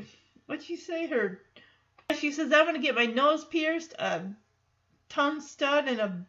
[0.46, 1.08] What'd she say?
[1.08, 1.40] Her.
[2.22, 4.22] She says, I want to get my nose pierced, a
[5.08, 6.24] tongue stud, and a.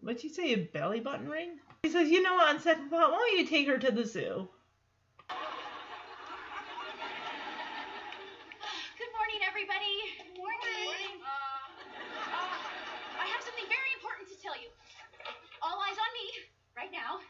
[0.00, 0.54] What'd she say?
[0.54, 1.60] A belly button ring?
[1.82, 2.48] He says, You know what?
[2.48, 4.48] On second thought, why don't you take her to the zoo?
[8.96, 9.92] Good morning, everybody.
[10.24, 11.20] Good morning.
[11.20, 11.68] Uh,
[13.20, 14.72] I have something very important to tell you.
[15.60, 16.48] All eyes on me
[16.80, 17.20] right now.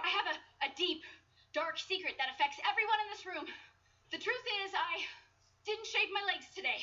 [0.00, 1.04] I have a, a deep,
[1.52, 3.44] dark secret that affects everyone in this room.
[4.08, 5.04] The truth is, I
[5.68, 6.80] didn't shave my legs today.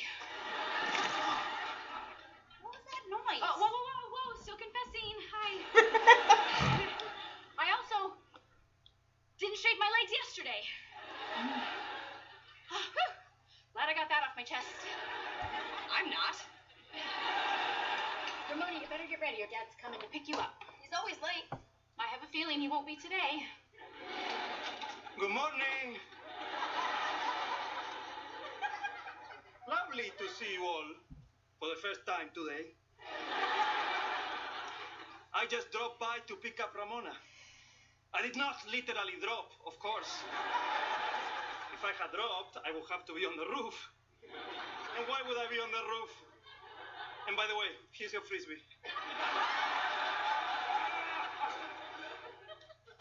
[2.62, 3.42] What was that noise?
[3.42, 4.30] Oh, whoa, whoa, whoa, whoa!
[4.46, 5.10] Still confessing.
[5.34, 5.50] Hi.
[7.66, 8.14] I also
[9.42, 10.62] didn't shave my legs yesterday.
[11.34, 11.66] Mm.
[12.94, 13.10] Whew.
[13.74, 14.70] Glad I got that off my chest.
[15.90, 16.38] I'm not.
[18.54, 19.42] Ramona, you better get ready.
[19.42, 20.62] Your dad's coming to pick you up.
[20.78, 21.50] He's always late.
[21.98, 23.42] I have a feeling he won't be today.
[25.18, 25.98] Good morning.
[29.66, 30.94] Lovely to see you all
[31.58, 32.70] for the first time today.
[35.34, 37.10] I just dropped by to pick up Ramona.
[38.14, 40.22] I did not literally drop, of course.
[41.74, 43.74] If I had dropped, I would have to be on the roof.
[44.94, 46.14] And why would I be on the roof?
[47.26, 48.62] And by the way, here's your frisbee.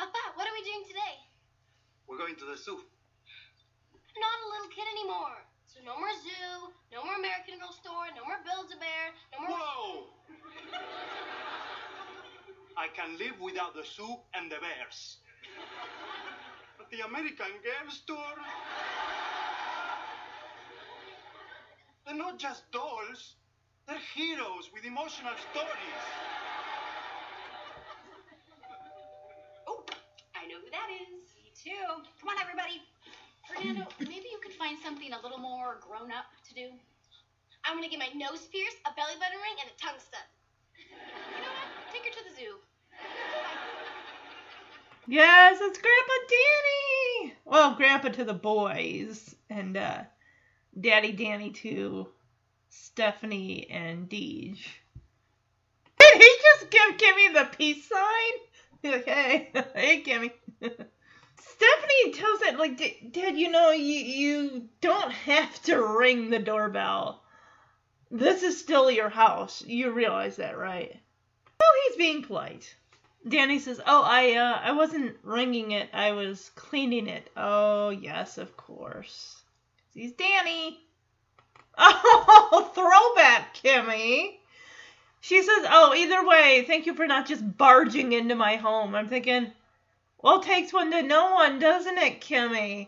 [0.01, 1.30] Papa, what are we doing today?
[2.10, 2.82] We're going to the zoo.
[2.82, 5.45] I'm not a little kid anymore.
[5.86, 9.54] So no more zoo, no more American Girl store, no more Build-A-Bear, no more...
[9.54, 10.10] Whoa!
[12.76, 15.17] I can live without the zoo and the bears.
[16.80, 18.34] But the American Girl store.
[22.08, 23.36] They're not just dolls,
[23.88, 26.02] they're heroes with emotional stories.
[29.67, 29.86] Oh,
[30.34, 31.30] I know who that is.
[31.45, 32.02] Me too.
[32.17, 32.82] Come on, everybody.
[33.45, 34.25] Fernando, maybe you could
[34.65, 36.69] find something a little more grown up to do.
[37.63, 40.25] I'm gonna get my nose pierced, a belly button ring, and a tongue stud.
[41.36, 41.93] You know what?
[41.93, 42.56] Take her to the zoo.
[45.08, 47.34] Yes, it's Grandpa Danny.
[47.45, 49.99] Well, Grandpa to the boys, and uh,
[50.80, 52.08] Daddy Danny to
[52.69, 54.58] Stephanie and Deej.
[55.99, 58.82] Did he just give Kimmy the peace sign?
[58.82, 60.32] He's like, hey, hey, Kimmy.
[61.38, 66.39] Stephanie tells it like, "D- Dad, you know, you you don't have to ring the
[66.39, 67.24] doorbell.
[68.12, 69.63] This is still your house.
[69.65, 70.95] You realize that, right?
[71.60, 72.76] Well, he's being polite.
[73.28, 75.89] Danny says, "Oh, I uh, I wasn't ringing it.
[75.93, 79.43] I was cleaning it." Oh, yes, of course.
[79.93, 80.80] He's Danny.
[81.78, 84.38] Oh, throwback, Kimmy.
[85.19, 89.10] She says, "Oh, either way, thank you for not just barging into my home." I'm
[89.10, 89.52] thinking,
[90.26, 92.88] well, it takes one to know one, doesn't it, Kimmy?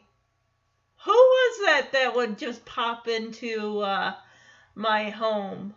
[1.05, 4.15] Who was that that would just pop into uh,
[4.73, 5.75] my home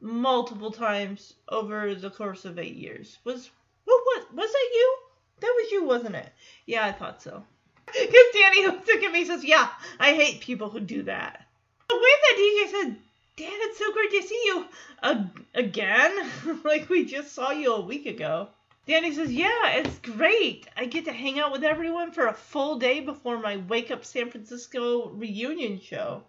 [0.00, 3.18] multiple times over the course of eight years?
[3.24, 3.50] Was
[3.84, 4.96] what was was that you?
[5.40, 6.32] That was you, wasn't it?
[6.64, 7.42] Yeah, I thought so.
[7.86, 11.44] Because Danny looks at me and says, "Yeah, I hate people who do that."
[11.88, 12.96] The way that DJ said,
[13.36, 14.66] "Dad, it's so great to see you
[15.02, 16.30] Ag- again,"
[16.64, 18.50] like we just saw you a week ago.
[18.86, 20.66] Danny says, Yeah, it's great.
[20.76, 24.04] I get to hang out with everyone for a full day before my Wake Up
[24.04, 26.24] San Francisco reunion show.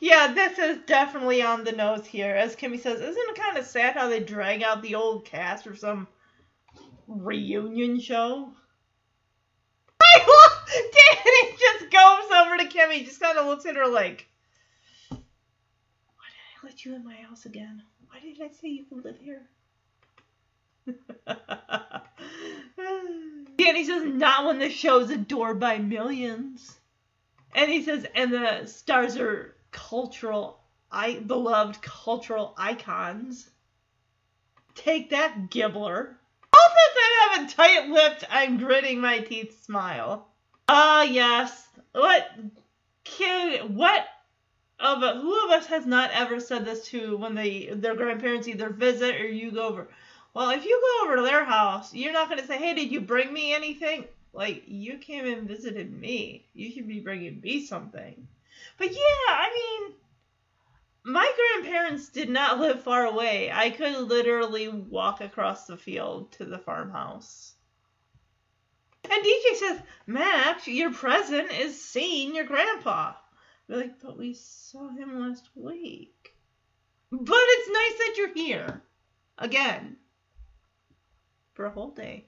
[0.00, 2.34] yeah, this is definitely on the nose here.
[2.34, 5.64] As Kimmy says, isn't it kind of sad how they drag out the old cast
[5.64, 6.08] for some
[7.06, 8.50] reunion show?
[10.02, 14.26] I love Danny just goes over to Kimmy, just kind of looks at her like,
[15.10, 15.22] Why did
[16.62, 17.82] I let you in my house again.
[18.08, 19.42] Why did I say you could live here?
[23.56, 26.78] Danny says, not when the show's adored by millions.
[27.54, 33.50] And he says, and the stars are cultural, I beloved cultural icons.
[34.74, 36.14] Take that, Gibbler.
[36.52, 40.28] Of them have a tight-lipped, I'm gritting my teeth smile.
[40.68, 41.68] Ah, yes.
[41.92, 42.30] What
[43.04, 43.74] kid?
[43.74, 44.06] What
[44.78, 48.48] of a, who of us has not ever said this to when they their grandparents
[48.48, 49.88] either visit or you go over?
[50.32, 52.92] Well, if you go over to their house, you're not going to say, "Hey, did
[52.92, 56.46] you bring me anything?" Like you came and visited me.
[56.54, 58.28] You should be bringing me something.
[58.78, 59.96] But yeah, I mean,
[61.02, 63.50] my grandparents did not live far away.
[63.50, 67.54] I could literally walk across the field to the farmhouse.
[69.04, 73.14] And DJ says, Max, your present is seeing your grandpa.
[73.66, 76.34] We're like, but we saw him last week.
[77.10, 78.82] But it's nice that you're here.
[79.38, 79.96] Again.
[81.60, 82.24] For a whole day.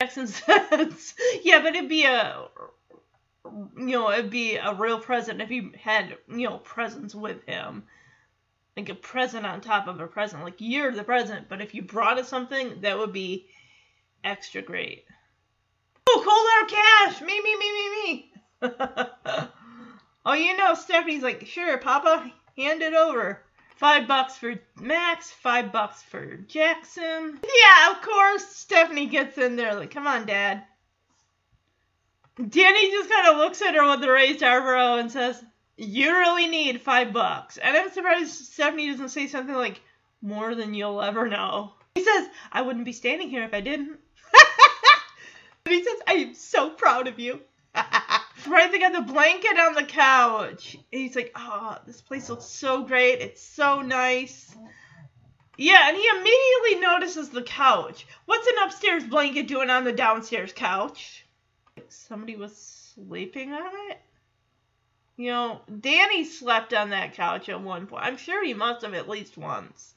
[0.00, 2.48] Jackson says, yeah, but it'd be a,
[3.44, 7.84] you know, it'd be a real present if he had, you know, presents with him.
[8.76, 10.42] Like a present on top of a present.
[10.42, 13.46] Like you're the present, but if you brought us something, that would be
[14.24, 15.04] extra great.
[16.08, 16.70] Oh, cold hard
[17.12, 17.22] cash!
[17.22, 18.32] Me, me, me, me, me!
[20.26, 23.44] oh, you know, Stephanie's like, sure, Papa, hand it over.
[23.80, 27.40] Five bucks for Max, five bucks for Jackson.
[27.42, 30.64] Yeah, of course, Stephanie gets in there like, come on, Dad.
[32.36, 35.42] Danny just kind of looks at her with a raised eyebrow and says,
[35.78, 37.56] you really need five bucks.
[37.56, 39.80] And I'm surprised Stephanie doesn't say something like,
[40.20, 41.72] more than you'll ever know.
[41.94, 43.98] He says, I wouldn't be standing here if I didn't.
[45.64, 47.40] and he says, I am so proud of you.
[48.46, 50.74] right, they got the blanket on the couch.
[50.74, 53.20] And he's like, oh, this place looks so great.
[53.20, 54.54] It's so nice.
[55.56, 58.06] Yeah, and he immediately notices the couch.
[58.24, 61.26] What's an upstairs blanket doing on the downstairs couch?
[61.88, 62.56] Somebody was
[62.94, 63.98] sleeping on it?
[65.16, 68.04] You know, Danny slept on that couch at one point.
[68.04, 69.94] I'm sure he must have at least once.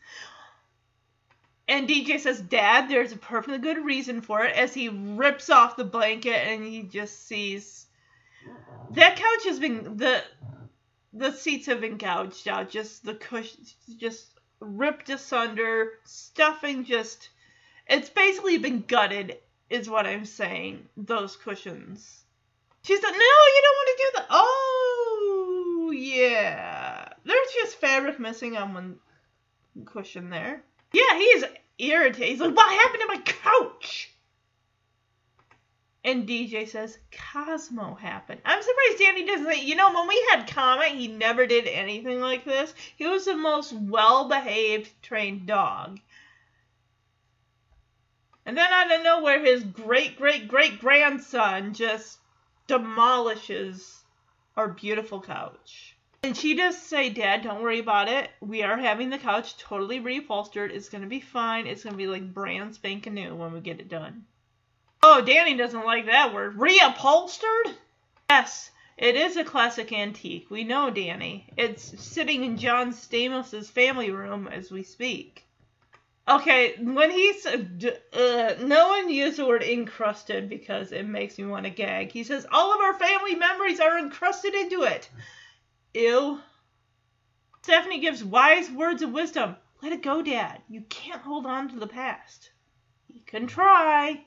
[1.67, 5.77] And DJ says, Dad, there's a perfectly good reason for it, as he rips off
[5.77, 7.85] the blanket and he just sees
[8.91, 10.23] that couch has been the
[11.13, 13.63] the seats have been gouged out, just the cushion
[13.97, 17.29] just ripped asunder, stuffing just
[17.87, 19.37] it's basically been gutted,
[19.69, 20.87] is what I'm saying.
[20.95, 22.23] Those cushions.
[22.83, 24.27] She said, No, you don't want to do that.
[24.29, 27.09] Oh yeah.
[27.25, 28.99] There's just fabric missing on one
[29.85, 30.63] cushion there.
[30.91, 31.45] Yeah, he is
[31.77, 32.27] irritated.
[32.29, 34.11] He's like, What happened to my couch?
[36.05, 38.41] And DJ says, Cosmo happened.
[38.43, 42.19] I'm surprised Danny doesn't say, you know, when we had Comet, he never did anything
[42.19, 42.73] like this.
[42.97, 46.01] He was the most well behaved trained dog.
[48.45, 52.19] And then out of nowhere, his great great great grandson just
[52.67, 54.03] demolishes
[54.57, 55.95] our beautiful couch.
[56.23, 58.29] And she just say, Dad, don't worry about it.
[58.41, 60.71] We are having the couch totally reupholstered.
[60.71, 61.67] It's going to be fine.
[61.67, 64.25] It's going to be like brand spanking new when we get it done.
[65.05, 66.57] Oh, Danny doesn't like that word.
[66.57, 67.73] Reupholstered?
[68.29, 70.49] Yes, it is a classic antique.
[70.49, 71.45] We know, Danny.
[71.57, 75.45] It's sitting in John Stamos's family room as we speak.
[76.25, 81.47] Okay, when he said, uh, no one used the word encrusted because it makes me
[81.47, 82.13] want to gag.
[82.13, 85.09] He says, all of our family memories are encrusted into it.
[85.93, 86.39] Ew.
[87.61, 89.57] Stephanie gives wise words of wisdom.
[89.81, 90.61] Let it go, Dad.
[90.69, 92.51] You can't hold on to the past.
[93.09, 94.25] You can try.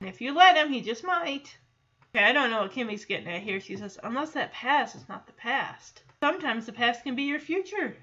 [0.00, 1.56] And if you let him, he just might.
[2.14, 3.60] Okay, I don't know what Kimmy's getting at here.
[3.60, 6.02] She says, unless that past is not the past.
[6.20, 7.96] Sometimes the past can be your future.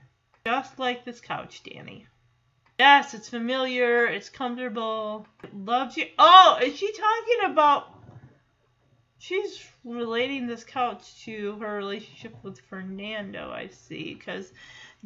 [0.45, 2.05] Just like this couch, Danny.
[2.77, 6.07] Yes, it's familiar, it's comfortable, it loves you.
[6.19, 7.87] Oh, is she talking about.
[9.17, 14.13] She's relating this couch to her relationship with Fernando, I see.
[14.13, 14.51] Because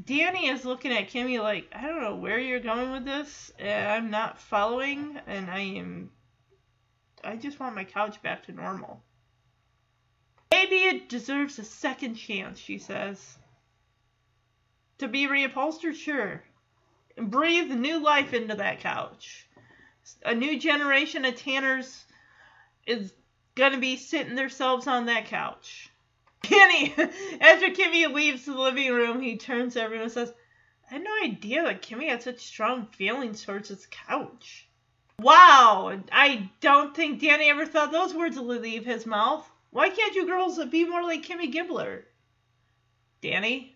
[0.03, 3.51] Danny is looking at Kimmy like, I don't know where you're going with this.
[3.63, 6.09] I'm not following, and I am.
[7.23, 9.01] I just want my couch back to normal.
[10.51, 13.37] Maybe it deserves a second chance, she says.
[14.99, 15.95] To be reupholstered?
[15.95, 16.43] Sure
[17.17, 19.47] And breathe new life into that couch.
[20.25, 22.05] A new generation of Tanners
[22.85, 23.13] is
[23.55, 25.89] gonna be sitting themselves on that couch.
[26.43, 26.91] Kenny,
[27.41, 30.33] after Kimmy leaves the living room, he turns to everyone and says,
[30.89, 34.68] I had no idea that Kimmy had such strong feelings towards this couch.
[35.19, 39.49] Wow, I don't think Danny ever thought those words would leave his mouth.
[39.71, 42.03] Why can't you girls be more like Kimmy Gibbler?
[43.21, 43.75] Danny,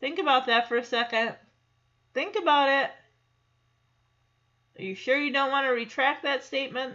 [0.00, 1.34] Think about that for a second.
[2.14, 2.90] Think about it.
[4.78, 6.94] Are you sure you don't want to retract that statement?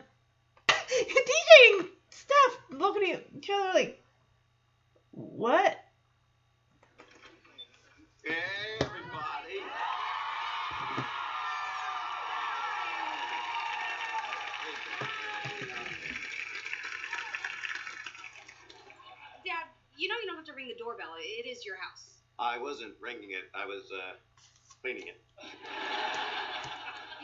[0.67, 4.03] DJ and Steph looking at each other like,
[5.11, 5.79] what?
[20.05, 21.17] You know you don't have to ring the doorbell.
[21.17, 22.21] It is your house.
[22.37, 23.49] I wasn't ringing it.
[23.55, 24.13] I was uh,
[24.79, 25.17] cleaning it.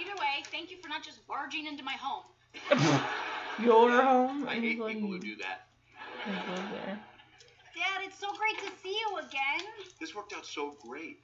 [0.02, 2.26] Either way, thank you for not just barging into my home.
[3.62, 4.48] Your home?
[4.48, 5.70] I and hate like, people who do that.
[6.26, 6.98] you go there.
[7.76, 9.62] Dad, it's so great to see you again.
[10.00, 11.20] This worked out so great.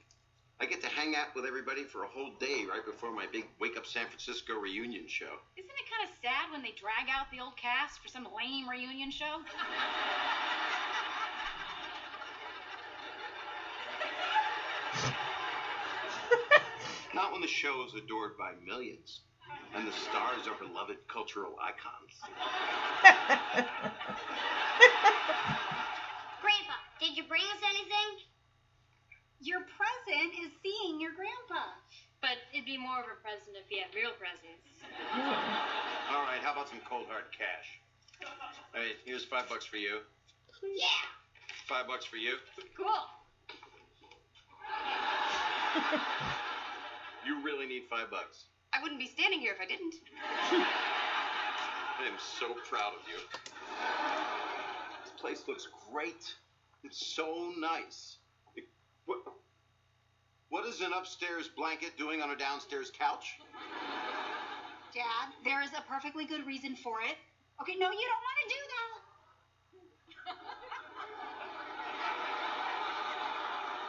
[0.60, 3.46] I get to hang out with everybody for a whole day right before my big
[3.58, 5.42] Wake Up San Francisco reunion show.
[5.56, 8.68] Isn't it kind of sad when they drag out the old cast for some lame
[8.68, 9.42] reunion show?
[17.14, 19.20] Not when the show is adored by millions
[19.74, 22.12] and the stars are beloved cultural icons.
[26.42, 28.28] Grandpa, did you bring us anything?
[29.40, 31.64] Your present is seeing your grandpa.
[32.20, 34.66] But it'd be more of a present if you had real presents.
[36.10, 37.78] All right, how about some cold hard cash?
[38.74, 40.00] All right, here's five bucks for you.
[40.62, 40.86] Yeah.
[41.68, 42.34] Five bucks for you.
[42.76, 42.86] Cool.
[47.28, 48.46] You really need five bucks.
[48.72, 49.94] I wouldn't be standing here if I didn't.
[50.50, 53.18] I am so proud of you.
[55.04, 56.24] This place looks great.
[56.84, 58.16] It's so nice.
[58.56, 58.64] It-
[59.04, 59.18] what,
[60.48, 63.36] what is an upstairs blanket doing on a downstairs couch?
[64.94, 67.16] Dad, there is a perfectly good reason for it.
[67.60, 68.88] Okay, no, you don't want to do that.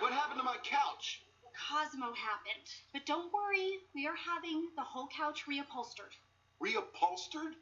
[0.01, 1.21] What happened to my couch?
[1.59, 2.63] Cosmo happened.
[2.93, 6.15] But don't worry, we are having the whole couch reupholstered.
[6.63, 7.53] Reupholstered?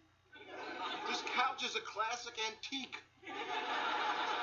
[1.09, 2.97] This couch is a classic antique.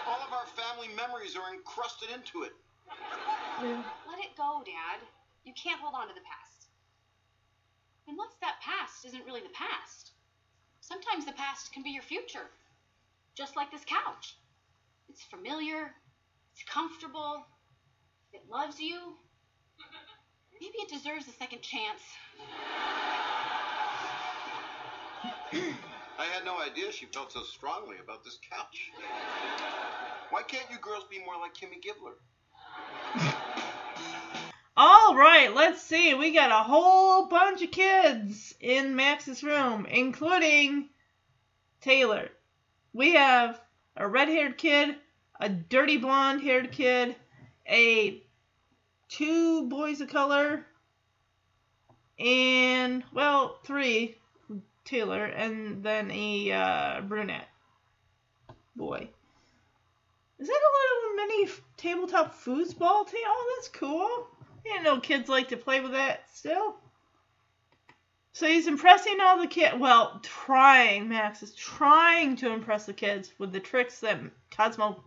[0.07, 2.53] All of our family memories are encrusted into it.
[3.63, 5.01] Let it go, Dad.
[5.45, 6.69] You can't hold on to the past.
[8.09, 10.13] Unless that past isn't really the past.
[10.81, 12.51] Sometimes the past can be your future.
[13.35, 14.37] Just like this couch.
[15.09, 15.95] It's familiar,
[16.53, 17.47] it's comfortable,
[18.33, 19.17] it loves you.
[20.65, 22.01] Maybe it deserves a second chance.
[26.19, 28.91] I had no idea she felt so strongly about this couch.
[30.31, 32.15] Why can't you girls be more like Kimmy Gibbler?
[34.75, 36.15] All right, let's see.
[36.15, 40.89] We got a whole bunch of kids in Max's room, including
[41.83, 42.31] Taylor.
[42.95, 43.61] We have
[43.99, 44.97] a red haired kid,
[45.39, 47.17] a dirty blonde haired kid,
[47.69, 48.24] a
[49.09, 50.67] two boys of color,
[52.19, 54.17] and, well, three,
[54.85, 57.49] Taylor, and then a uh, brunette
[58.77, 59.09] boy.
[60.39, 63.23] Is that a little mini tabletop foosball team?
[63.27, 64.29] Oh, that's cool.
[64.43, 66.77] I didn't know kids like to play with that still.
[68.33, 69.77] So he's impressing all the kids.
[69.79, 71.09] Well, trying.
[71.09, 74.19] Max is trying to impress the kids with the tricks that
[74.51, 75.05] Cosmo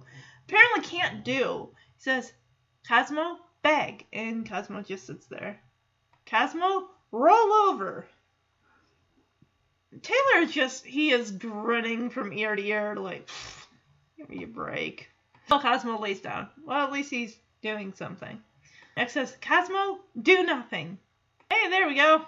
[0.48, 1.70] apparently can't do.
[1.98, 2.32] He says,
[2.88, 3.38] Cosmo,
[3.68, 4.06] beg.
[4.14, 5.60] And Cosmo just sits there.
[6.26, 8.06] Cosmo, roll over.
[10.02, 13.28] Taylor just, he is grinning from ear to ear, like,
[14.18, 15.10] give me a break.
[15.50, 16.50] Well, Cosmo lays down.
[16.66, 18.40] Well, at least he's doing something.
[18.96, 20.98] Max says, Cosmo, do nothing.
[21.50, 22.22] Hey, there we go.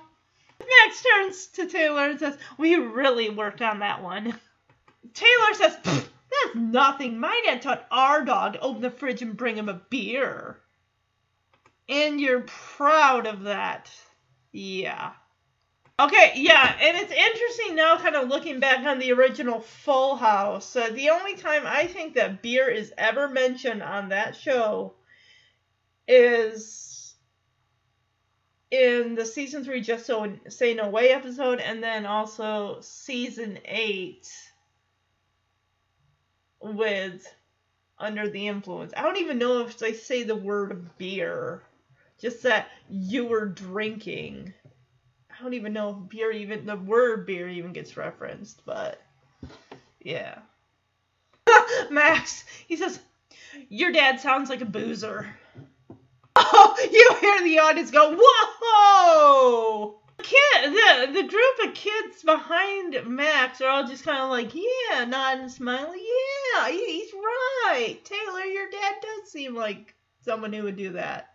[0.59, 4.33] Max turns to Taylor and says, We really worked on that one.
[5.13, 7.19] Taylor says, "Pfft, That's nothing.
[7.19, 10.59] My dad taught our dog to open the fridge and bring him a beer.
[11.89, 13.91] And you're proud of that.
[14.51, 15.11] Yeah.
[15.99, 20.73] Okay, yeah, and it's interesting now, kind of looking back on the original Full House.
[20.73, 24.93] Uh, the only time I think that beer is ever mentioned on that show
[26.07, 27.15] is
[28.71, 34.29] in the season three Just So Say No Way episode, and then also season eight
[36.61, 37.27] with
[37.97, 38.93] Under the Influence.
[38.95, 41.61] I don't even know if they say the word beer,
[42.19, 44.53] just that you were drinking.
[45.31, 49.01] I don't even know if beer even the word beer even gets referenced, but
[50.01, 50.39] yeah.
[51.89, 52.99] Max, he says,
[53.69, 55.27] Your dad sounds like a boozer.
[56.41, 59.99] Oh, you hear the audience go, Whoa!
[60.19, 65.03] Kid, the, the group of kids behind Max are all just kind of like, Yeah,
[65.05, 65.99] nodding smiling.
[66.55, 67.97] Yeah, he- he's right.
[68.05, 71.28] Taylor, your dad does seem like someone who would do that.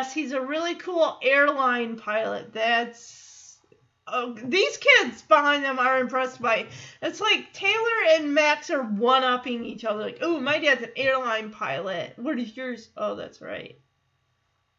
[0.00, 2.54] Yes, he's a really cool airline pilot.
[2.54, 3.58] That's
[4.06, 6.68] oh, these kids behind them are impressed by.
[7.02, 10.00] It's like Taylor and Max are one upping each other.
[10.00, 12.14] Like, oh, my dad's an airline pilot.
[12.16, 12.88] What is yours?
[12.96, 13.78] Oh, that's right.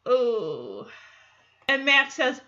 [0.08, 0.88] Oh.
[1.68, 2.42] And Max says,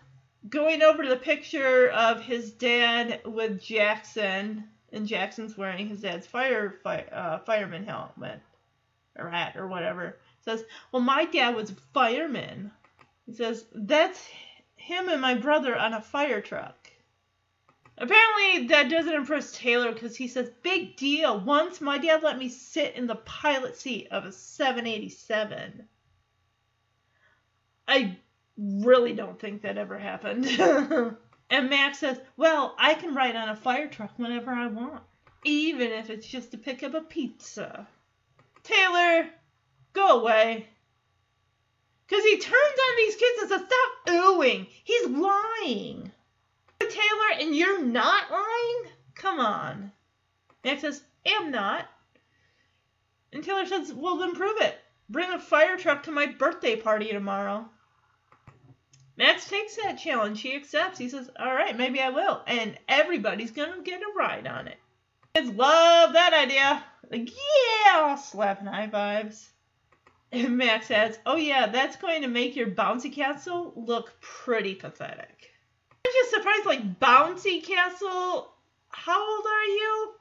[0.50, 6.80] going over the picture of his dad with Jackson, and Jackson's wearing his dad's fire,
[6.84, 8.40] fire uh, fireman helmet
[9.16, 10.18] or hat or whatever.
[10.46, 12.72] Says, well, my dad was a fireman.
[13.26, 14.28] He says, that's
[14.76, 16.76] him and my brother on a fire truck.
[17.98, 21.40] Apparently, that doesn't impress Taylor because he says, big deal.
[21.40, 25.88] Once my dad let me sit in the pilot seat of a 787.
[27.88, 28.18] I
[28.58, 30.46] really don't think that ever happened.
[31.50, 35.04] and Max says, Well, I can ride on a fire truck whenever I want,
[35.44, 37.88] even if it's just to pick up a pizza.
[38.64, 39.30] Taylor,
[39.94, 40.68] go away.
[42.08, 44.68] Because he turns on these kids and says, Stop oohing.
[44.84, 46.12] He's lying.
[46.80, 48.92] Taylor, and you're not lying?
[49.16, 49.92] Come on.
[50.64, 51.88] Max says, Am not.
[53.32, 54.78] And Taylor says, Well, then prove it.
[55.10, 57.66] Bring a fire truck to my birthday party tomorrow.
[59.16, 60.42] Max takes that challenge.
[60.42, 60.98] He accepts.
[60.98, 62.42] He says, All right, maybe I will.
[62.48, 64.78] And everybody's going to get a ride on it.
[65.36, 66.84] Kids love that idea.
[67.10, 67.30] Like,
[67.86, 69.50] yeah, slapping high fives.
[70.34, 75.52] And Max adds, Oh, yeah, that's going to make your bouncy castle look pretty pathetic.
[76.06, 78.52] I'm just surprised, like, bouncy castle.
[78.90, 80.14] How old are you?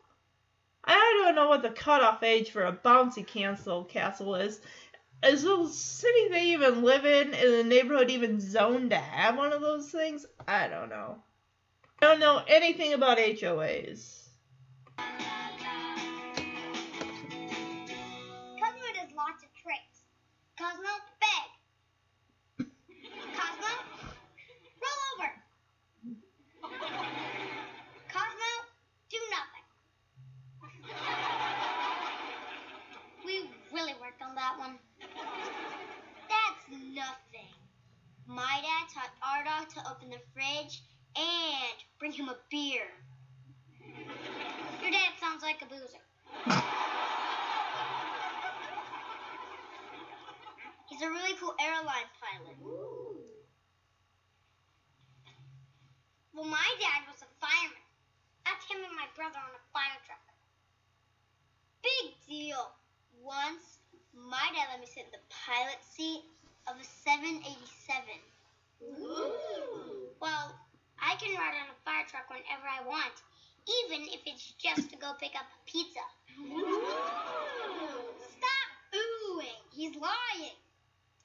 [0.85, 4.61] I don't know what the cutoff age for a bouncy castle castle is
[5.25, 9.53] is the city they even live in in the neighborhood even zoned to have one
[9.53, 10.27] of those things?
[10.49, 11.23] I don't know.
[12.01, 14.23] I don't know anything about HOAs.
[39.93, 40.80] Open the fridge
[41.16, 42.88] and bring him a beer.
[44.80, 46.01] Your dad sounds like a boozer.
[50.88, 52.57] He's a really cool airline pilot.
[56.32, 57.84] Well, my dad was a fireman.
[58.47, 60.24] That's him and my brother on a fire truck.
[61.82, 62.72] Big deal.
[63.22, 63.78] Once,
[64.16, 66.24] my dad let me sit in the pilot seat
[66.66, 68.32] of a 787.
[70.20, 70.55] Well,
[70.99, 73.14] I can ride on a fire truck whenever I want,
[73.66, 76.03] even if it's just to go pick up a pizza.
[78.39, 79.62] Stop oohing.
[79.74, 80.57] He's lying.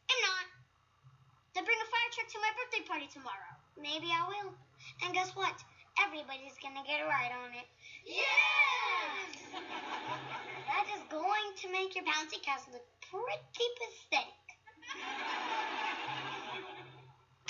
[0.09, 0.45] I'm not.
[1.53, 3.53] Then bring a fire truck to my birthday party tomorrow.
[3.77, 4.53] Maybe I will.
[5.05, 5.57] And guess what?
[6.01, 7.69] Everybody's gonna get a ride on it.
[8.05, 9.37] Yes!
[9.53, 14.33] that is going to make your bouncy castle look pretty pathetic.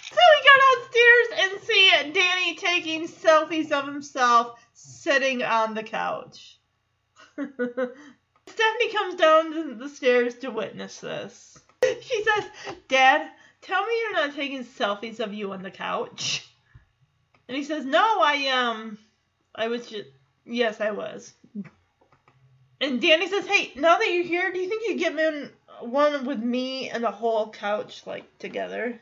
[0.10, 6.58] So we go downstairs and see Danny taking selfies of himself sitting on the couch.
[7.38, 11.60] Stephanie comes down the stairs to witness this.
[11.84, 12.46] She says,
[12.88, 13.30] Dad,
[13.62, 16.48] tell me you're not taking selfies of you on the couch.
[17.48, 18.98] And he says, No, I, um,
[19.54, 20.10] I was just,
[20.46, 21.34] yes, I was.
[22.80, 25.50] And Danny says, Hey, now that you're here, do you think you'd get me
[25.82, 29.00] one with me and the whole couch, like, together?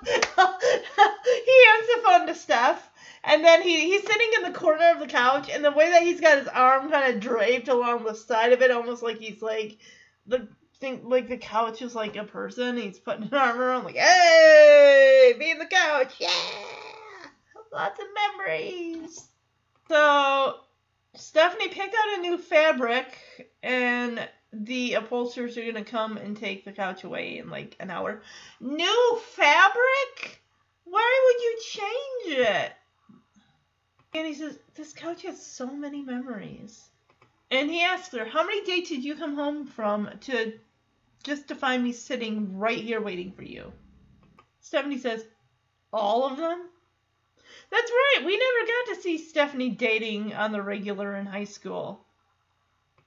[0.06, 2.90] he hands the phone to Steph,
[3.24, 6.02] and then he, he's sitting in the corner of the couch, and the way that
[6.02, 9.42] he's got his arm kind of draped along the side of it, almost like he's
[9.42, 9.78] like
[10.26, 10.48] the
[10.80, 12.76] thing, like the couch is like a person.
[12.76, 16.30] He's putting an arm around, like, hey, be in the couch, yeah,
[17.72, 19.28] lots of memories.
[19.88, 20.56] So
[21.14, 23.16] Stephanie picked out a new fabric,
[23.62, 28.22] and the upholsterers are gonna come and take the couch away in like an hour.
[28.60, 30.42] New fabric?
[30.84, 32.72] Why would you change it?
[34.14, 36.88] And he says, This couch has so many memories.
[37.50, 40.58] And he asks her, How many dates did you come home from to
[41.22, 43.72] just to find me sitting right here waiting for you?
[44.60, 45.24] Stephanie says,
[45.92, 46.68] All of them?
[47.70, 52.06] That's right, we never got to see Stephanie dating on the regular in high school.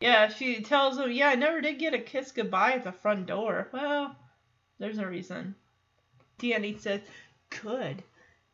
[0.02, 3.28] Yeah, she tells him, Yeah, I never did get a kiss goodbye at the front
[3.28, 3.70] door.
[3.72, 4.16] Well,
[4.80, 5.54] there's a reason.
[6.40, 7.02] Danny says,
[7.62, 8.02] Good,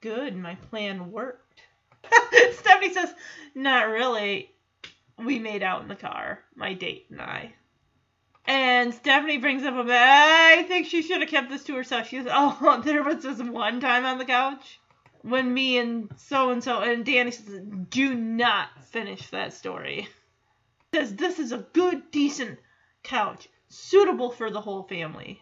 [0.02, 1.62] good, my plan worked.
[2.52, 3.14] Stephanie says,
[3.56, 4.52] Not really.
[5.18, 7.54] We made out in the car, my date and I.
[8.46, 12.10] And Stephanie brings up a, I think she should have kept this to herself.
[12.10, 14.80] She says, "Oh, there was this one time on the couch
[15.22, 20.10] when me and so and so and Danny says, do not finish that story."
[20.94, 22.60] Says this is a good, decent
[23.04, 25.42] couch, suitable for the whole family.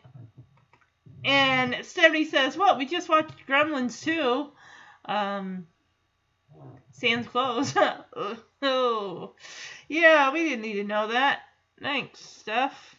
[1.23, 4.51] And Stephanie says, "Well, we just watched Gremlins 2."
[5.05, 5.67] Um,
[6.91, 7.75] Sans clothes.
[8.61, 9.35] oh,
[9.87, 11.41] yeah, we didn't need to know that.
[11.81, 12.95] Thanks, Steph.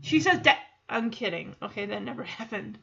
[0.00, 0.40] She says.
[0.88, 1.54] I'm kidding.
[1.62, 2.78] Okay, that never happened.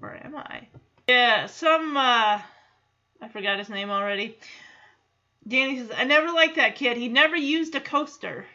[0.00, 0.68] Or am I?
[1.08, 2.40] Yeah, some, uh,
[3.20, 4.38] I forgot his name already.
[5.48, 6.98] Danny says, I never liked that kid.
[6.98, 8.46] He never used a coaster.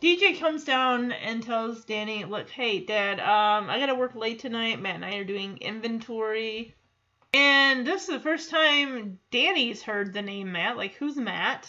[0.00, 4.80] DJ comes down and tells Danny, look, hey, Dad, um, I gotta work late tonight.
[4.80, 6.76] Matt and I are doing inventory.
[7.34, 10.76] And this is the first time Danny's heard the name Matt.
[10.76, 11.68] Like, who's Matt?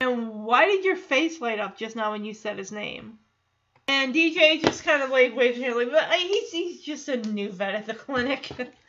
[0.00, 3.18] And why did your face light up just now when you said his name?
[3.88, 7.50] And DJ just kind of like waves her like, but he's, he's just a new
[7.50, 8.50] vet at the clinic.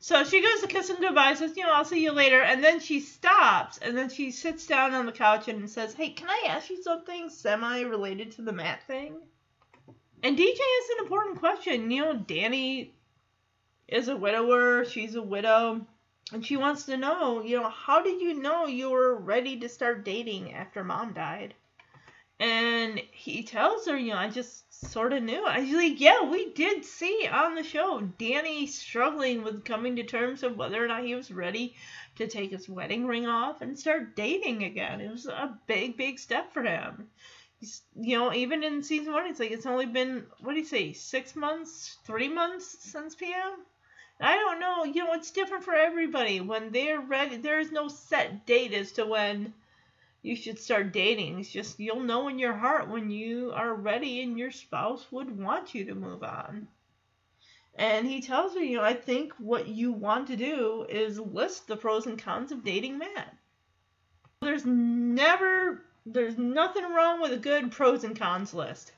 [0.00, 2.40] so she goes to kiss him goodbye, says, you know, I'll see you later.
[2.40, 6.10] And then she stops, and then she sits down on the couch and says, hey,
[6.10, 9.16] can I ask you something semi related to the Matt thing?
[10.22, 11.90] And DJ has an important question.
[11.90, 12.94] You know, Danny
[13.88, 15.86] is a widower, she's a widow.
[16.32, 19.68] And she wants to know, you know, how did you know you were ready to
[19.68, 21.54] start dating after mom died?
[22.40, 25.44] And he tells her, you know, I just sort of knew.
[25.44, 30.04] I was like, yeah, we did see on the show Danny struggling with coming to
[30.04, 31.74] terms of whether or not he was ready
[32.16, 35.00] to take his wedding ring off and start dating again.
[35.00, 37.08] It was a big, big step for him.
[37.58, 40.64] He's, you know, even in season one, it's like it's only been, what do you
[40.64, 43.64] say, six months, three months since Pam?
[44.20, 44.84] I don't know.
[44.84, 46.40] You know, it's different for everybody.
[46.40, 49.54] When they're ready, there is no set date as to when
[50.28, 51.40] you should start dating.
[51.40, 55.36] It's just you'll know in your heart when you are ready and your spouse would
[55.36, 56.68] want you to move on.
[57.74, 61.66] And he tells her, you know, I think what you want to do is list
[61.66, 63.34] the pros and cons of dating Matt.
[64.42, 68.92] There's never, there's nothing wrong with a good pros and cons list.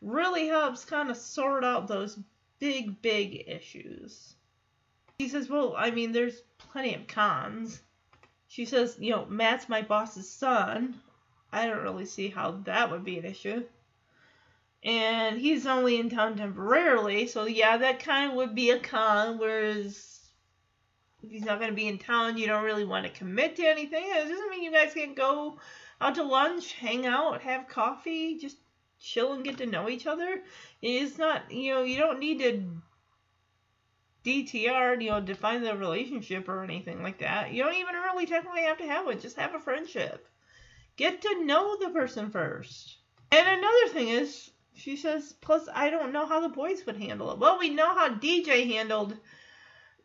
[0.00, 2.20] Really helps kind of sort out those
[2.60, 4.34] big, big issues.
[5.18, 7.80] He says, Well, I mean, there's plenty of cons.
[8.48, 11.00] She says, You know, Matt's my boss's son.
[11.52, 13.64] I don't really see how that would be an issue.
[14.82, 19.38] And he's only in town temporarily, so yeah, that kind of would be a con,
[19.38, 20.20] whereas
[21.22, 23.66] if he's not going to be in town, you don't really want to commit to
[23.66, 24.04] anything.
[24.04, 25.58] It doesn't mean you guys can't go
[26.00, 28.56] out to lunch, hang out, have coffee, just
[29.00, 30.42] chill and get to know each other.
[30.80, 32.64] It's not, you know, you don't need to
[34.28, 37.50] DTR, you know, define the relationship or anything like that.
[37.50, 39.18] You don't even really technically have to have one.
[39.20, 40.28] Just have a friendship.
[40.96, 42.98] Get to know the person first.
[43.32, 47.32] And another thing is, she says, plus I don't know how the boys would handle
[47.32, 47.38] it.
[47.38, 49.16] Well, we know how DJ handled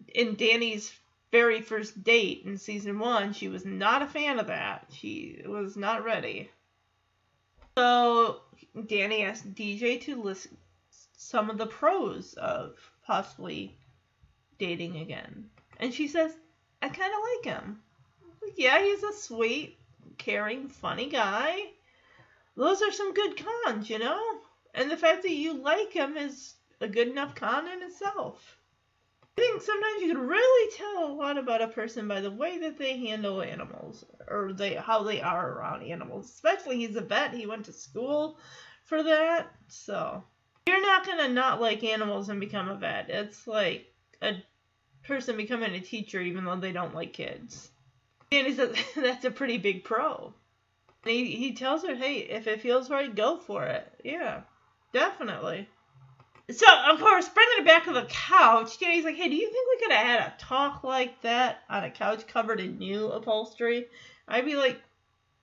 [0.08, 0.94] in Danny's
[1.30, 3.34] very first date in season one.
[3.34, 4.88] She was not a fan of that.
[4.94, 6.50] She was not ready.
[7.78, 8.42] So
[8.88, 10.48] Danny asked DJ to list
[11.18, 13.76] some of the pros of possibly
[14.64, 15.50] dating again.
[15.78, 16.32] And she says,
[16.82, 17.82] I kind of like him.
[18.56, 19.78] Yeah, he's a sweet,
[20.18, 21.58] caring, funny guy.
[22.56, 24.22] Those are some good cons, you know?
[24.74, 28.58] And the fact that you like him is a good enough con in itself.
[29.38, 32.60] I think sometimes you can really tell a lot about a person by the way
[32.60, 36.30] that they handle animals or they how they are around animals.
[36.30, 38.38] Especially he's a vet, he went to school
[38.86, 39.48] for that.
[39.68, 40.24] So
[40.68, 43.10] you're not gonna not like animals and become a vet.
[43.10, 43.92] It's like
[44.22, 44.36] a
[45.04, 47.70] person becoming a teacher even though they don't like kids.
[48.32, 50.34] And he says that's a pretty big pro.
[51.04, 53.92] And he, he tells her, hey, if it feels right, go for it.
[54.04, 54.42] Yeah,
[54.94, 55.68] definitely.
[56.52, 59.68] So, of course, bringing it back to the couch, Danny's like, hey, do you think
[59.70, 63.88] we could have had a talk like that on a couch covered in new upholstery?
[64.28, 64.82] I'd be like,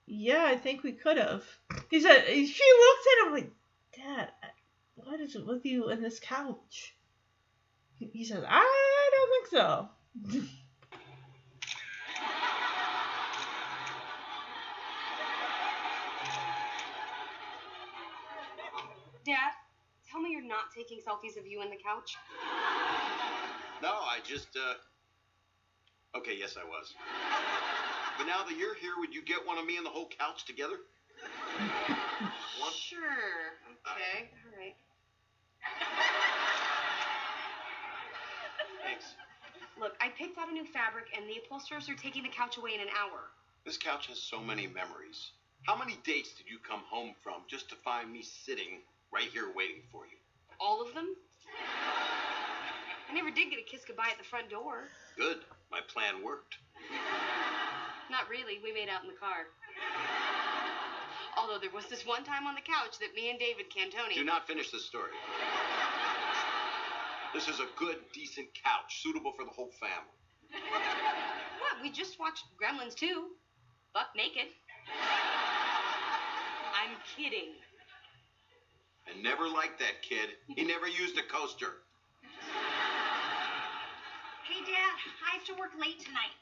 [0.05, 1.43] yeah, I think we could have.
[1.89, 3.51] He said, she looks at him like,
[3.95, 4.29] Dad,
[4.95, 6.95] what is it with you and this couch?
[8.09, 9.89] He says, I don't think so.
[19.23, 19.51] Dad,
[20.09, 22.17] tell me you're not taking selfies of you on the couch.
[23.83, 24.73] No, I just, uh.
[26.17, 26.93] Okay, yes, I was.
[28.17, 30.45] But now that you're here, would you get one of me and the whole couch
[30.45, 30.75] together?
[32.59, 32.73] One?
[32.73, 32.99] Sure.
[33.85, 34.29] Okay.
[34.43, 34.75] All right.
[38.83, 39.15] Thanks.
[39.81, 42.75] Look, I picked out a new fabric, and the upholsterers are taking the couch away
[42.75, 43.33] in an hour.
[43.65, 45.31] This couch has so many memories.
[45.63, 49.49] How many dates did you come home from just to find me sitting right here
[49.55, 50.21] waiting for you?
[50.59, 51.15] All of them?
[53.09, 54.85] I never did get a kiss goodbye at the front door.
[55.17, 55.37] Good.
[55.71, 56.57] My plan worked.
[58.11, 58.61] Not really.
[58.63, 59.49] We made out in the car.
[61.37, 64.13] Although there was this one time on the couch that me and David Cantoni.
[64.13, 65.09] Do not finish the story.
[67.33, 70.17] This is a good, decent couch, suitable for the whole family.
[71.61, 71.77] What?
[71.83, 73.29] We just watched Gremlins 2.
[73.93, 74.49] Buck naked.
[76.73, 77.53] I'm kidding.
[79.05, 80.35] I never liked that kid.
[80.47, 81.85] He never used a coaster.
[84.43, 86.33] Hey, Dad, I have to work late tonight.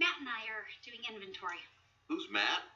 [0.00, 1.62] Matt and I are doing inventory.
[2.08, 2.66] Who's Matt?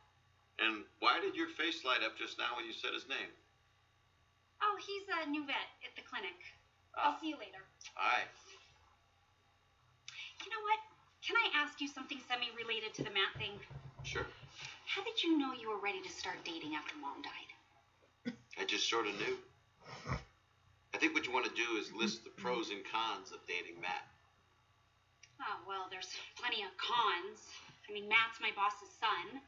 [0.62, 3.34] And why did your face light up just now when you said his name?
[4.62, 6.38] Oh, he's a new vet at the clinic.
[6.96, 7.62] I'll see you later.
[7.94, 8.22] Hi.
[10.44, 10.80] You know what?
[11.24, 13.56] Can I ask you something semi related to the Matt thing?
[14.04, 14.26] Sure.
[14.86, 17.50] How did you know you were ready to start dating after mom died?
[18.60, 19.36] I just sort of knew.
[20.94, 23.80] I think what you want to do is list the pros and cons of dating
[23.80, 24.06] Matt.
[25.42, 27.42] Oh, well, there's plenty of cons.
[27.88, 29.42] I mean, Matt's my boss's son.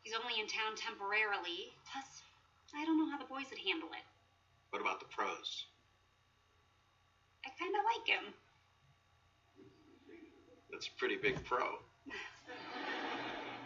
[0.00, 1.74] He's only in town temporarily.
[1.84, 2.24] Plus,
[2.72, 4.06] I don't know how the boys would handle it.
[4.70, 5.66] What about the pros?
[7.44, 8.34] I kind of like him.
[10.70, 11.78] That's a pretty big pro.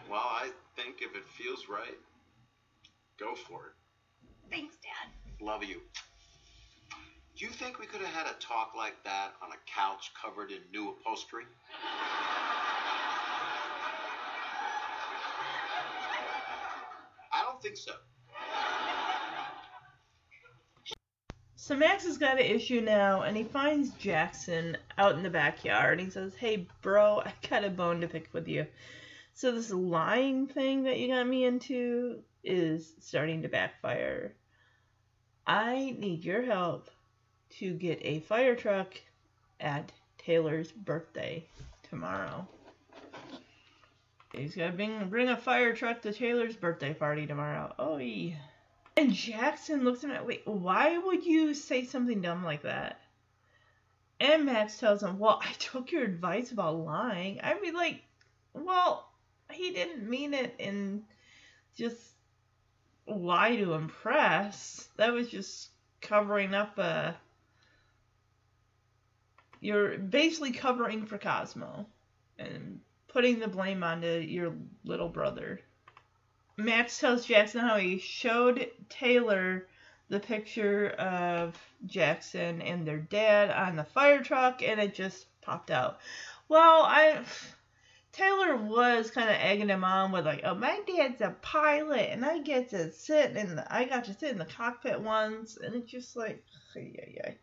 [0.09, 1.95] Well, I think if it feels right,
[3.19, 3.73] go for it.
[4.49, 5.11] Thanks, Dad.
[5.39, 5.81] Love you.
[7.37, 10.49] Do you think we could have had a talk like that on a couch covered
[10.49, 11.45] in new upholstery?
[17.31, 17.93] I don't think so.
[21.69, 25.99] So Max has got an issue now, and he finds Jackson out in the backyard.
[25.99, 28.65] And he says, "Hey, bro, I got a bone to pick with you."
[29.35, 34.33] So this lying thing that you got me into is starting to backfire.
[35.45, 36.89] I need your help
[37.59, 38.99] to get a fire truck
[39.59, 41.45] at Taylor's birthday
[41.83, 42.47] tomorrow.
[44.33, 47.75] He's gotta bring bring a fire truck to Taylor's birthday party tomorrow.
[47.77, 48.37] Oh yeah.
[48.99, 50.25] And Jackson looks at him.
[50.25, 52.99] Wait, why would you say something dumb like that?
[54.19, 58.03] And Max tells him, "Well, I took your advice about lying." I mean, like,
[58.53, 59.09] well,
[59.53, 61.05] he didn't mean it in
[61.77, 62.11] just
[63.07, 64.89] lie to impress.
[64.97, 65.69] That was just
[66.01, 67.15] covering up a.
[69.61, 71.87] You're basically covering for Cosmo
[72.37, 75.61] and putting the blame onto your little brother.
[76.59, 79.67] Max tells Jackson how he showed Taylor
[80.09, 85.71] the picture of Jackson and their dad on the fire truck and it just popped
[85.71, 85.99] out.
[86.47, 87.23] Well, I
[88.11, 92.25] Taylor was kind of egging him on with like, "Oh, my dad's a pilot and
[92.25, 95.75] I get to sit in the I got to sit in the cockpit once." And
[95.75, 96.43] it's just like,
[96.75, 96.93] ay,
[97.25, 97.37] ay.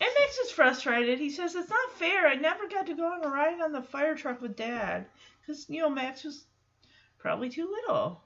[0.00, 1.18] And Max is frustrated.
[1.18, 2.26] He says, It's not fair.
[2.26, 5.06] I never got to go on a ride on the fire truck with Dad.
[5.40, 6.44] Because, you know, Max was
[7.24, 8.20] probably too little.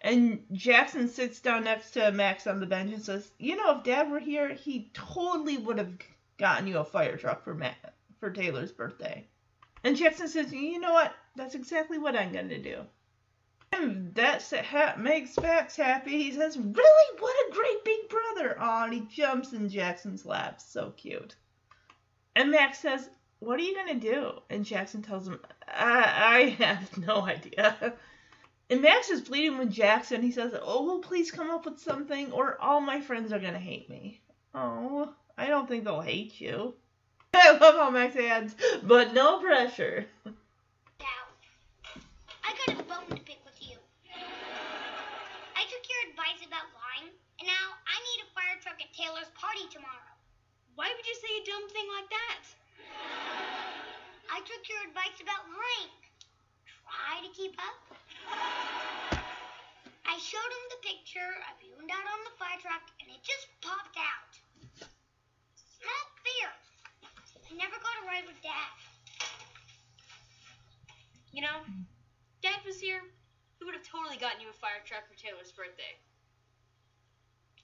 [0.00, 3.84] And Jackson sits down next to Max on the bench and says, You know, if
[3.84, 5.92] Dad were here, he totally would have
[6.38, 9.24] gotten you a fire truck for Matt, for Taylor's birthday.
[9.84, 11.14] And Jackson says, You know what?
[11.36, 12.80] That's exactly what I'm going to do.
[13.70, 16.20] And that ha- makes Max happy.
[16.20, 17.20] He says, Really?
[17.20, 18.60] What a great big brother.
[18.60, 20.60] Aw, and he jumps in Jackson's lap.
[20.60, 21.36] So cute.
[22.34, 24.32] And Max says, What are you going to do?
[24.50, 25.38] And Jackson tells him,
[25.68, 27.94] I, I have no idea.
[28.72, 30.22] And Max is pleading with Jackson.
[30.22, 33.52] He says, Oh, well, please come up with something, or all my friends are going
[33.52, 34.22] to hate me.
[34.54, 36.72] Oh, I don't think they'll hate you.
[37.34, 40.06] I love how Max adds, but no pressure.
[40.24, 41.20] Now,
[42.40, 43.76] I got a bone to pick with you.
[44.08, 49.28] I took your advice about lying, and now I need a fire truck at Taylor's
[49.36, 50.16] party tomorrow.
[50.80, 52.40] Why would you say a dumb thing like that?
[54.32, 55.92] I took your advice about lying.
[56.64, 58.01] Try to keep up.
[58.28, 63.22] I showed him the picture of you and Dad on the fire truck, and it
[63.24, 64.32] just popped out.
[65.82, 66.50] Not fair.
[67.48, 68.72] I never got a ride with Dad.
[71.32, 71.64] You know,
[72.42, 73.00] Dad was here.
[73.58, 75.96] He would have totally gotten you a fire truck for Taylor's birthday.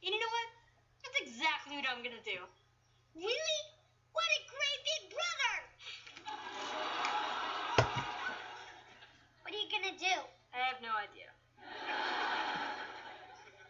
[0.00, 0.48] And you know what?
[1.04, 2.40] That's exactly what I'm gonna do.
[3.14, 3.60] Really?
[4.12, 5.54] What a great big brother!
[9.42, 10.37] What are you gonna do?
[10.58, 11.30] I have no idea.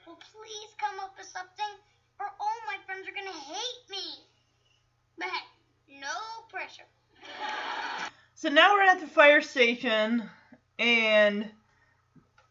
[0.06, 1.74] Well, please come up with something,
[2.18, 4.24] or all my friends are gonna hate me.
[5.18, 6.84] But hey, no pressure.
[8.34, 10.22] So now we're at the fire station,
[10.78, 11.50] and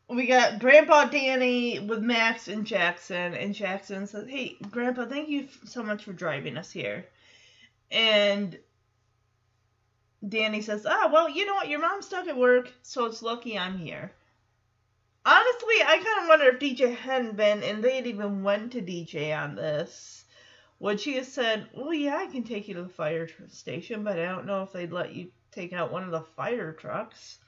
[0.10, 5.48] we got Grandpa Danny with Max and Jackson, and Jackson says, "Hey, Grandpa, thank you
[5.66, 7.06] so much for driving us here."
[7.90, 8.60] And
[10.28, 11.70] Danny says, "Ah, well, you know what?
[11.70, 14.12] Your mom's stuck at work, so it's lucky I'm here."
[15.30, 19.38] Honestly, I kind of wonder if DJ hadn't been, and they'd even went to DJ
[19.38, 20.23] on this,
[20.80, 24.17] would she have said, "Well, yeah, I can take you to the fire station, but
[24.17, 27.39] I don't know if they'd let you take out one of the fire trucks."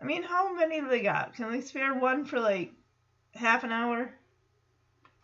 [0.00, 1.34] I mean, how many have they got?
[1.34, 2.72] Can they spare one for like
[3.34, 4.14] half an hour?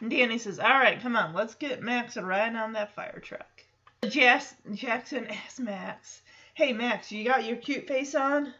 [0.00, 3.20] And Danny says, All right, come on, let's get Max a ride on that fire
[3.20, 3.62] truck.
[4.08, 6.22] Jas- Jackson asks Max,
[6.54, 8.54] Hey, Max, you got your cute face on?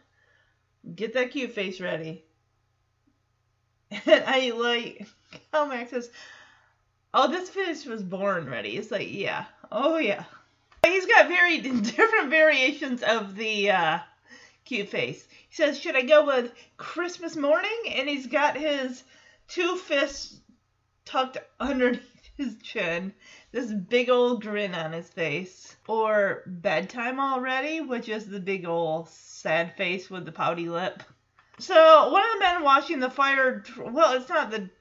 [0.95, 2.23] Get that cute face ready.
[4.05, 5.05] And I like
[5.51, 6.09] how Max says,
[7.13, 8.77] Oh, this fish was born ready.
[8.77, 10.23] It's like, Yeah, oh, yeah.
[10.85, 13.99] He's got very different variations of the uh,
[14.65, 15.27] cute face.
[15.49, 17.77] He says, Should I go with Christmas morning?
[17.89, 19.03] And he's got his
[19.47, 20.39] two fists
[21.03, 23.13] tucked underneath his chin,
[23.51, 25.75] this big old grin on his face.
[25.87, 31.03] Or bedtime already, which is the big old sad face with the pouty lip.
[31.61, 34.71] So, one of the men watching the fire, well, it's not the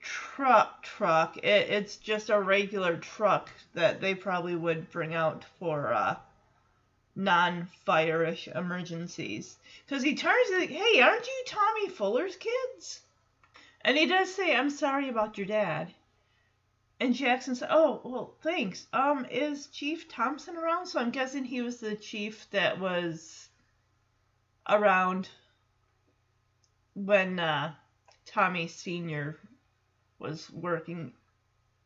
[0.00, 5.92] truck truck, it, it's just a regular truck that they probably would bring out for,
[5.92, 6.14] uh,
[7.16, 9.56] non-fire-ish emergencies.
[9.84, 13.00] Because he turns like, hey, aren't you Tommy Fuller's kids?
[13.80, 15.92] And he does say, I'm sorry about your dad.
[17.00, 18.86] And Jackson said, oh, well, thanks.
[18.92, 20.86] Um, is Chief Thompson around?
[20.86, 23.48] So I'm guessing he was the chief that was
[24.68, 25.28] around
[27.04, 27.72] when uh,
[28.26, 29.38] Tommy Sr.
[30.18, 31.12] was working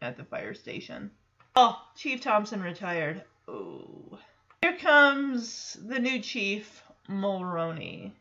[0.00, 1.10] at the fire station.
[1.54, 3.22] Oh, Chief Thompson retired.
[3.46, 4.18] Oh.
[4.62, 8.12] Here comes the new chief, Mulroney.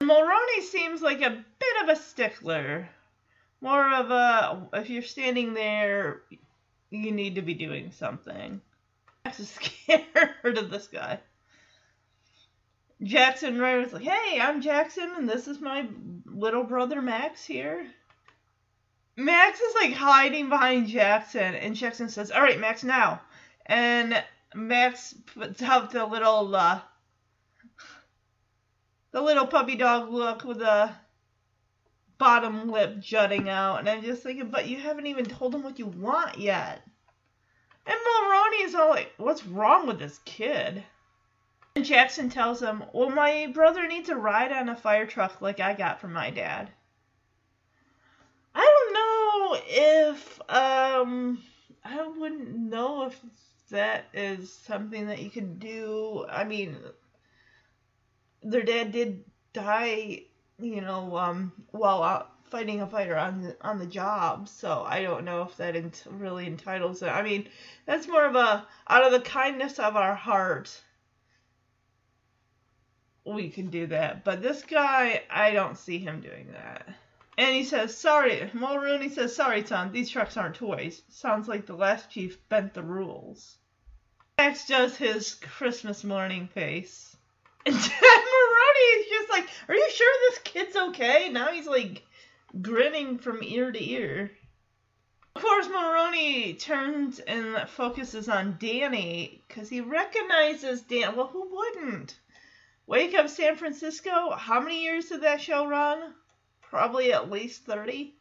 [0.00, 2.88] Mulroney seems like a bit of a stickler.
[3.60, 6.22] More of a, if you're standing there,
[6.90, 8.60] you need to be doing something.
[9.38, 9.48] Is
[9.84, 11.20] scared of this guy.
[13.02, 15.88] Jackson Ryder's like, hey, I'm Jackson, and this is my
[16.26, 17.86] little brother Max here.
[19.16, 23.20] Max is like hiding behind Jackson, and Jackson says, all right, Max, now.
[23.66, 24.22] And
[24.54, 26.80] Max puts out the little uh,
[29.10, 30.90] the little puppy dog look with the
[32.18, 35.78] bottom lip jutting out, and I'm just thinking, but you haven't even told him what
[35.78, 36.82] you want yet.
[37.84, 40.84] And Mulroney is all like, what's wrong with this kid?
[41.74, 45.58] And Jackson tells him, well, my brother needs a ride on a fire truck like
[45.58, 46.70] I got from my dad.
[48.54, 51.42] I don't know if, um,
[51.82, 53.18] I wouldn't know if
[53.70, 56.26] that is something that you could do.
[56.28, 56.76] I mean,
[58.42, 60.24] their dad did die,
[60.58, 64.46] you know, um, while out fighting a fighter on the, on the job.
[64.46, 67.08] So I don't know if that ent- really entitles it.
[67.08, 67.48] I mean,
[67.86, 70.78] that's more of a out of the kindness of our heart.
[73.24, 76.88] We can do that, but this guy, I don't see him doing that.
[77.38, 81.02] And he says, sorry, Mulrooney says, sorry, son, these trucks aren't toys.
[81.08, 83.56] Sounds like the last chief bent the rules.
[84.38, 87.16] Max does his Christmas morning face.
[87.64, 91.28] And Maroney is just like, are you sure this kid's okay?
[91.28, 92.02] Now he's like
[92.60, 94.32] grinning from ear to ear.
[95.36, 101.16] Of course, Maroney turns and focuses on Danny because he recognizes Dan.
[101.16, 102.16] Well, who wouldn't?
[102.92, 104.32] Wake Up San Francisco.
[104.32, 106.12] How many years did that show run?
[106.60, 108.14] Probably at least 30.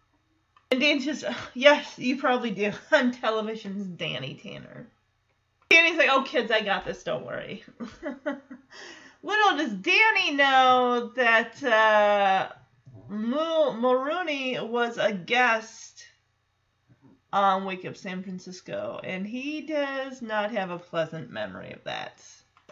[0.71, 2.71] And Dan just, yes, you probably do.
[2.93, 4.87] On television's Danny Tanner.
[5.69, 7.65] Danny's like, oh, kids, I got this, don't worry.
[9.23, 12.53] Little does Danny know that uh,
[13.09, 16.05] Mul- Mulrooney was a guest
[17.33, 22.23] on Wake Up San Francisco, and he does not have a pleasant memory of that.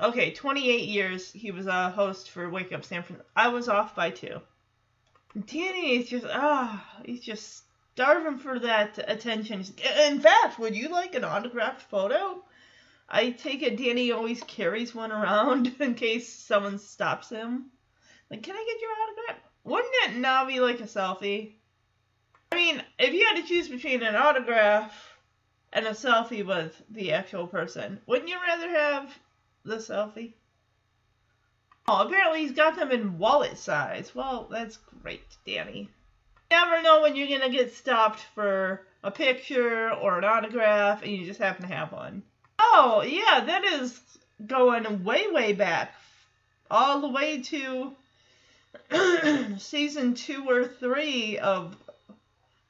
[0.02, 3.30] Okay, 28 years he was a host for Wake Up San Francisco.
[3.36, 4.40] I was off by two.
[5.46, 9.66] Danny is just, ah, he's just starving for that attention.
[10.08, 12.42] In fact, would you like an autographed photo?
[13.10, 17.66] I take it Danny always carries one around in case someone stops him.
[18.32, 19.50] Like, can I get your autograph?
[19.66, 21.56] Wouldn't it now be like a selfie?
[22.54, 25.18] I mean, if you had to choose between an autograph
[25.74, 29.20] and a selfie with the actual person, wouldn't you rather have
[29.70, 30.34] the selfie?
[31.88, 34.14] Oh, apparently he's got them in wallet size.
[34.14, 35.90] Well, that's great, Danny.
[36.52, 41.12] You never know when you're gonna get stopped for a picture or an autograph and
[41.12, 42.24] you just happen to have one.
[42.60, 44.00] Oh, yeah, that is
[44.46, 45.94] going way, way back.
[46.70, 47.96] All the way to
[49.58, 51.76] season two or three of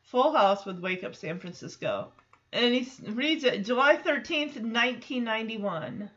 [0.04, 2.12] Full House with Wake Up San Francisco.
[2.52, 6.10] And he reads it July 13th, 1991.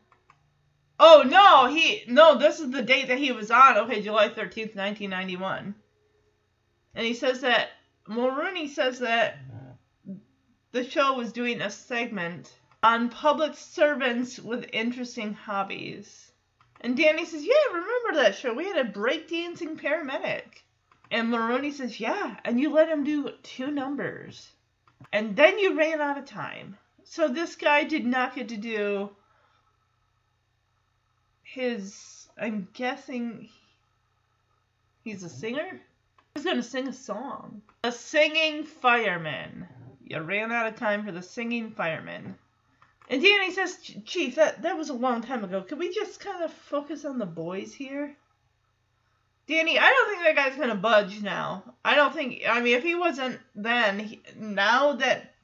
[1.05, 3.77] Oh, no, he, no, this is the date that he was on.
[3.77, 5.75] Okay, July 13th, 1991.
[6.95, 7.71] And he says that,
[8.07, 9.37] Mulrooney says that
[10.71, 12.53] the show was doing a segment
[12.85, 16.31] on public servants with interesting hobbies.
[16.81, 18.55] And Danny says, Yeah, remember that show?
[18.55, 20.63] We had a breakdancing paramedic.
[21.11, 24.53] And Maroney says, Yeah, and you let him do two numbers.
[25.13, 26.79] And then you ran out of time.
[27.03, 29.11] So this guy did not get to do
[31.53, 32.29] his.
[32.39, 33.49] I'm guessing
[35.05, 35.81] he's a singer?
[36.35, 37.61] He's to sing a song.
[37.83, 39.67] The Singing Fireman.
[40.05, 42.37] You ran out of time for the Singing Fireman.
[43.11, 45.61] And Danny says, Chief, that, that was a long time ago.
[45.61, 48.17] Could we just kind of focus on the boys here?
[49.47, 51.65] Danny, I don't think that guy's going to budge now.
[51.85, 55.35] I don't think, I mean, if he wasn't then, he, now that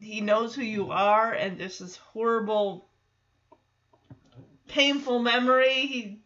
[0.00, 2.86] he knows who you are and this is horrible,
[4.72, 6.18] painful memory, he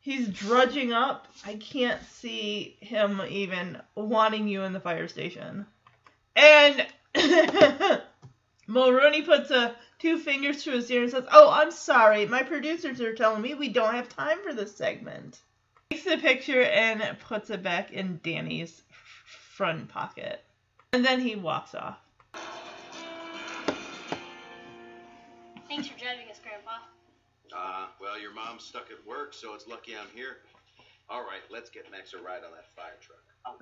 [0.00, 1.26] he's drudging up.
[1.44, 5.66] I can't see him even wanting you in the fire station.
[6.36, 6.86] And
[8.66, 12.26] Mulrooney puts a two fingers to his ear and says, "Oh, I'm sorry.
[12.26, 15.40] My producers are telling me we don't have time for this segment."
[15.90, 18.82] Takes the picture and puts it back in Danny's
[19.24, 20.44] front pocket,
[20.92, 21.98] and then he walks off.
[25.68, 26.23] Thanks for driving.
[27.54, 30.38] Uh, well, your mom's stuck at work, so it's lucky I'm here.
[31.08, 33.22] All right, let's get Max a ride on that fire truck.
[33.46, 33.58] Oh,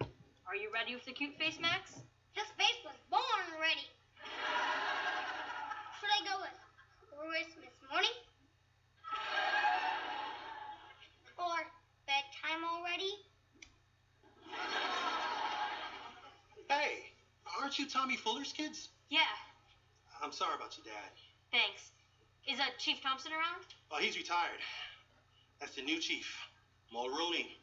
[0.47, 1.93] Are you ready with the cute face, Max?
[2.33, 3.85] His face was born ready.
[6.01, 6.57] Should I go with
[7.13, 8.17] Christmas morning?
[11.39, 11.59] Or
[12.07, 13.13] bedtime already?
[16.71, 17.13] Hey,
[17.61, 18.89] aren't you Tommy Fuller's kids?
[19.11, 19.21] Yeah,
[20.23, 21.11] I'm sorry about your dad.
[21.51, 21.91] thanks.
[22.49, 23.63] Is uh, Chief Thompson around?
[23.95, 24.59] Oh, he's retired.
[25.61, 26.27] That's the new chief,
[26.93, 27.55] Mulrooney.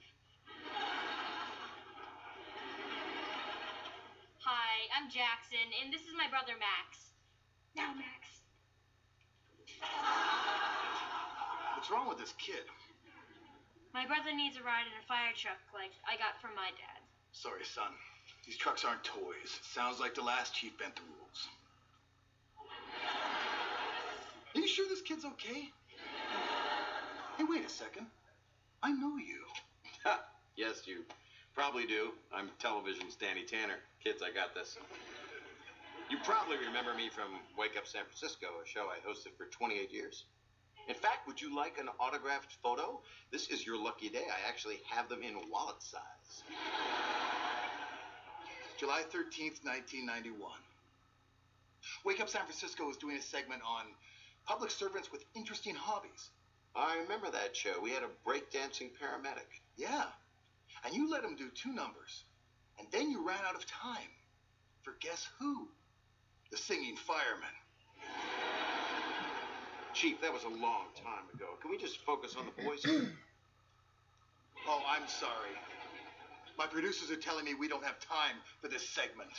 [4.40, 7.12] Hi, I'm Jackson, and this is my brother Max.
[7.76, 8.40] Now, Max.
[11.76, 12.64] What's wrong with this kid?
[13.94, 17.04] My brother needs a ride in a fire truck like I got from my dad.
[17.36, 17.92] Sorry, son.
[18.48, 19.60] These trucks aren't toys.
[19.62, 21.52] Sounds like the last chief bent the rules.
[24.56, 25.70] Are you sure this kid's okay?
[27.38, 28.08] Hey, wait a second.
[28.82, 29.46] I know you.
[30.56, 31.04] yes, you
[31.54, 32.12] probably do.
[32.34, 33.78] I'm television's Danny Tanner.
[34.04, 34.78] Kids, I got this.
[36.10, 39.94] You probably remember me from Wake Up San Francisco, a show I hosted for 28
[39.94, 40.26] years.
[40.88, 43.00] In fact, would you like an autographed photo?
[43.32, 44.26] This is your lucky day.
[44.26, 46.44] I actually have them in wallet size.
[48.80, 50.52] July 13th, 1991.
[52.06, 53.86] Wake Up San Francisco is doing a segment on
[54.50, 56.32] public servants with interesting hobbies.
[56.76, 57.80] I remember that show.
[57.84, 59.46] We had a breakdancing paramedic.
[59.78, 60.06] Yeah.
[60.84, 62.24] And you let him do two numbers.
[62.80, 64.10] And then you ran out of time.
[64.82, 65.68] For guess who?
[66.50, 67.54] The singing fireman.
[69.94, 71.46] Chief, that was a long time ago.
[71.62, 72.86] Can we just focus on the boys?
[74.68, 75.56] Oh, I'm sorry.
[76.58, 79.32] My producers are telling me we don't have time for this segment.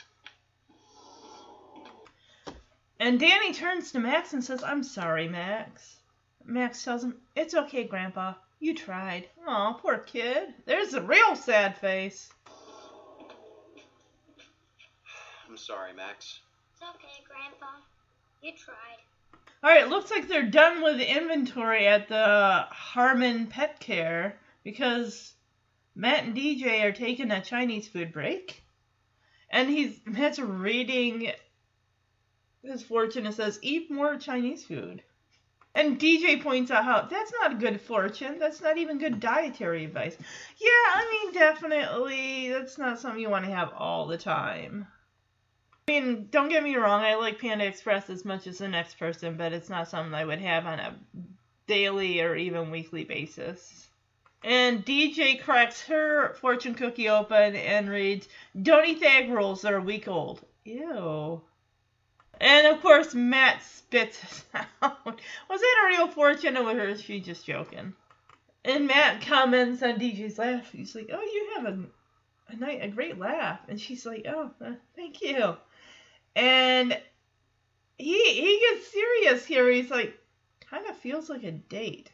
[3.00, 5.96] And Danny turns to Max and says, I'm sorry, Max.
[6.44, 8.34] Max tells him, It's okay, Grandpa.
[8.58, 9.26] You tried.
[9.46, 10.52] Aw, poor kid.
[10.66, 12.28] There's a real sad face.
[15.48, 16.40] I'm sorry, Max.
[16.74, 17.80] It's okay, Grandpa.
[18.42, 18.98] You tried.
[19.64, 25.32] Alright, looks like they're done with the inventory at the Harmon Pet Care because
[25.94, 28.62] Matt and DJ are taking a Chinese food break.
[29.50, 31.32] And he's Matt's reading
[32.62, 35.02] his fortune says, Eat more Chinese food.
[35.74, 38.38] And DJ points out how that's not a good fortune.
[38.38, 40.16] That's not even good dietary advice.
[40.58, 44.88] Yeah, I mean, definitely, that's not something you want to have all the time.
[45.88, 48.98] I mean, don't get me wrong, I like Panda Express as much as the next
[48.98, 50.96] person, but it's not something I would have on a
[51.66, 53.88] daily or even weekly basis.
[54.42, 58.28] And DJ cracks her fortune cookie open and reads,
[58.60, 60.44] Don't eat the egg rolls, they're a week old.
[60.64, 61.42] Ew.
[62.40, 64.72] And of course, Matt spits out.
[65.50, 67.92] Was that a real fortune or was she just joking?
[68.64, 70.70] And Matt comments on DJ's laugh.
[70.72, 71.78] He's like, Oh, you have a,
[72.48, 73.60] a, night, a great laugh.
[73.68, 75.56] And she's like, Oh, uh, thank you.
[76.34, 76.98] And
[77.98, 79.70] he he gets serious here.
[79.70, 80.18] He's like,
[80.70, 82.10] kind of feels like a date.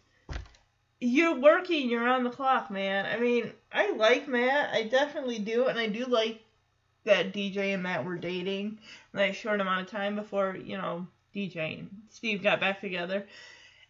[1.01, 3.07] you're working, you're on the clock, man.
[3.07, 4.71] I mean, I like Matt.
[4.73, 6.41] I definitely do, and I do like
[7.07, 8.79] that DJ and Matt were dating
[9.13, 13.27] in that short amount of time before, you know, DJ and Steve got back together.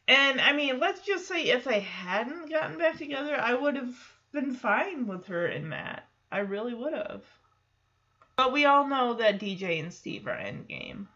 [0.09, 3.95] And I mean, let's just say if they hadn't gotten back together, I would have
[4.33, 6.05] been fine with her and Matt.
[6.31, 7.23] I really would have.
[8.37, 11.07] But we all know that DJ and Steve are endgame.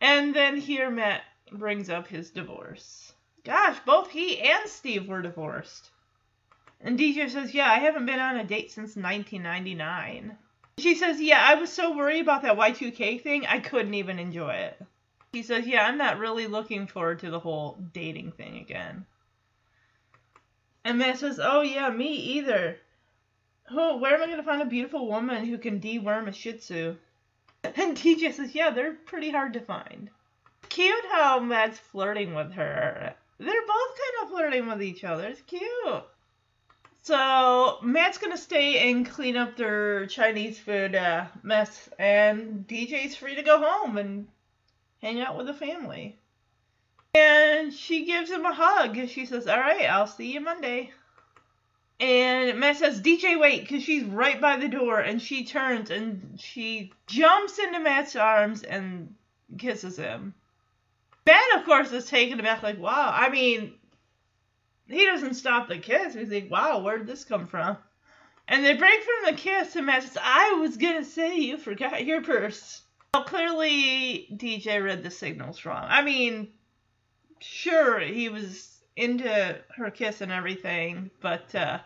[0.00, 1.22] And then here Matt
[1.52, 3.12] brings up his divorce.
[3.44, 5.90] Gosh, both he and Steve were divorced.
[6.80, 10.36] And DJ says, Yeah, I haven't been on a date since 1999.
[10.78, 14.50] She says, Yeah, I was so worried about that Y2K thing, I couldn't even enjoy
[14.50, 14.78] it.
[15.32, 19.06] He says, Yeah, I'm not really looking forward to the whole dating thing again.
[20.84, 22.76] And Matt says, Oh, yeah, me either.
[23.70, 26.58] Oh, where am I going to find a beautiful woman who can deworm a Shih
[26.58, 26.96] Tzu?
[27.64, 30.10] And DJ says, Yeah, they're pretty hard to find.
[30.68, 33.14] Cute how Matt's flirting with her.
[33.38, 35.26] They're both kind of flirting with each other.
[35.28, 36.04] It's cute.
[37.06, 43.36] So Matt's gonna stay and clean up their Chinese food uh, mess, and DJ's free
[43.36, 44.26] to go home and
[45.00, 46.18] hang out with the family.
[47.14, 49.06] And she gives him a hug.
[49.06, 50.90] She says, "All right, I'll see you Monday."
[52.00, 56.40] And Matt says, "DJ, wait," because she's right by the door, and she turns and
[56.40, 59.14] she jumps into Matt's arms and
[59.58, 60.34] kisses him.
[61.24, 63.74] Matt, of course, is taken aback, like, "Wow!" I mean,
[64.88, 66.14] he doesn't stop the kiss.
[66.14, 67.76] He's like, "Wow, where did this come from?"
[68.48, 72.04] And they break from the kiss, and Matt says, "I was gonna say you forgot
[72.04, 72.82] your purse."
[73.14, 75.86] Well, clearly, DJ read the signals wrong.
[75.88, 76.52] I mean,
[77.40, 81.78] sure, he was into her kiss and everything, but uh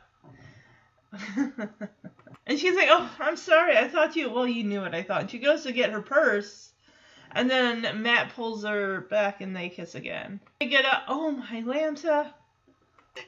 [1.37, 3.77] and she's like, "Oh, I'm sorry.
[3.77, 6.03] I thought you well, you knew what I thought." And she goes to get her
[6.03, 6.73] purse,
[7.33, 10.41] and then Matt pulls her back and they kiss again.
[10.61, 11.05] They get up.
[11.09, 12.33] Oh my Lanta.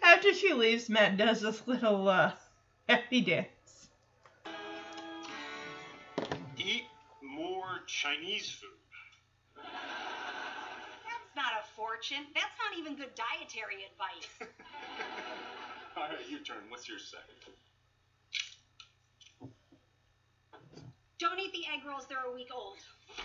[0.01, 2.31] After she leaves, Matt does this little uh
[2.89, 3.89] happy dance.
[6.57, 6.85] Eat
[7.23, 8.69] more Chinese food.
[9.57, 12.25] That's not a fortune.
[12.35, 14.41] That's not even good dietary advice.
[15.97, 16.57] All right, your turn.
[16.69, 17.37] What's your second?
[21.19, 22.77] Don't eat the egg rolls, they're a week old.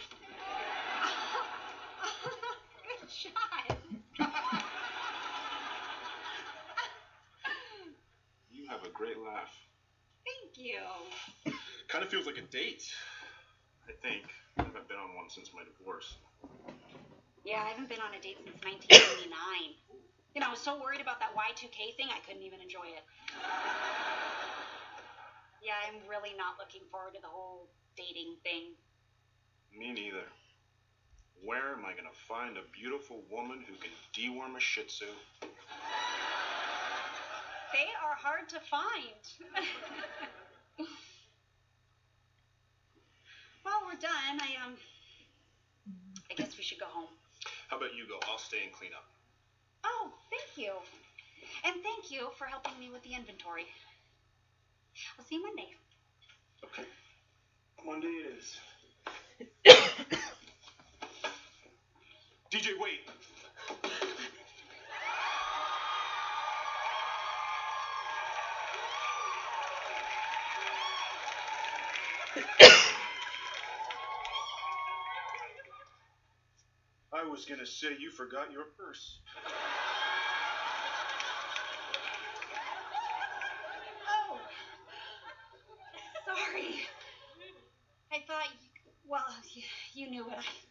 [2.99, 3.77] good shot.
[8.49, 9.51] You have a great laugh.
[10.23, 10.79] Thank you.
[11.87, 12.83] Kind of feels like a date.
[13.87, 14.23] I think.
[14.57, 16.15] I haven't been on one since my divorce.
[17.43, 19.31] Yeah, I haven't been on a date since 1999.
[20.35, 23.03] You know, I was so worried about that Y2K thing, I couldn't even enjoy it.
[25.63, 28.71] Yeah, I'm really not looking forward to the whole dating thing.
[29.75, 30.27] Me neither.
[31.43, 35.11] Where am I gonna find a beautiful woman who can deworm a Shih Tzu?
[37.73, 39.21] They are hard to find.
[43.65, 44.39] well, we're done.
[44.39, 44.77] I um
[46.31, 47.09] I guess we should go home.
[47.69, 48.19] How about you go?
[48.29, 49.05] I'll stay and clean up.
[49.83, 50.73] Oh, thank you.
[51.63, 53.65] And thank you for helping me with the inventory.
[55.17, 55.69] I'll see you Monday.
[56.63, 56.83] Okay.
[57.85, 58.57] Monday it is.
[62.51, 62.99] DJ, wait.
[77.13, 79.19] I was gonna say you forgot your purse.
[84.09, 84.39] Oh.
[86.25, 86.81] Sorry.
[88.11, 88.69] I thought you,
[89.05, 89.23] well,
[89.53, 90.66] you, you knew what I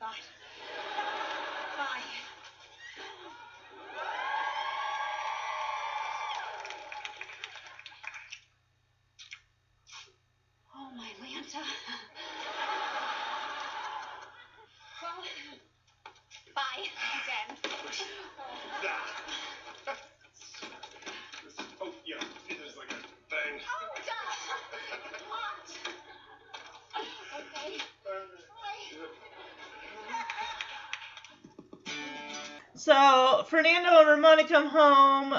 [32.86, 35.34] So Fernando and Ramona come home.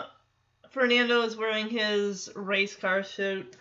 [0.71, 3.55] Fernando is wearing his race car suit.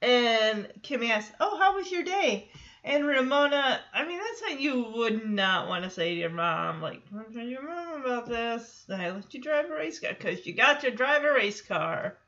[0.00, 2.50] And Kimmy asks, Oh, how was your day?
[2.82, 6.82] And Ramona, I mean, that's what you would not want to say to your mom.
[6.82, 8.86] Like, don't tell your mom about this.
[8.90, 12.18] I let you drive a race car because you got to drive a race car.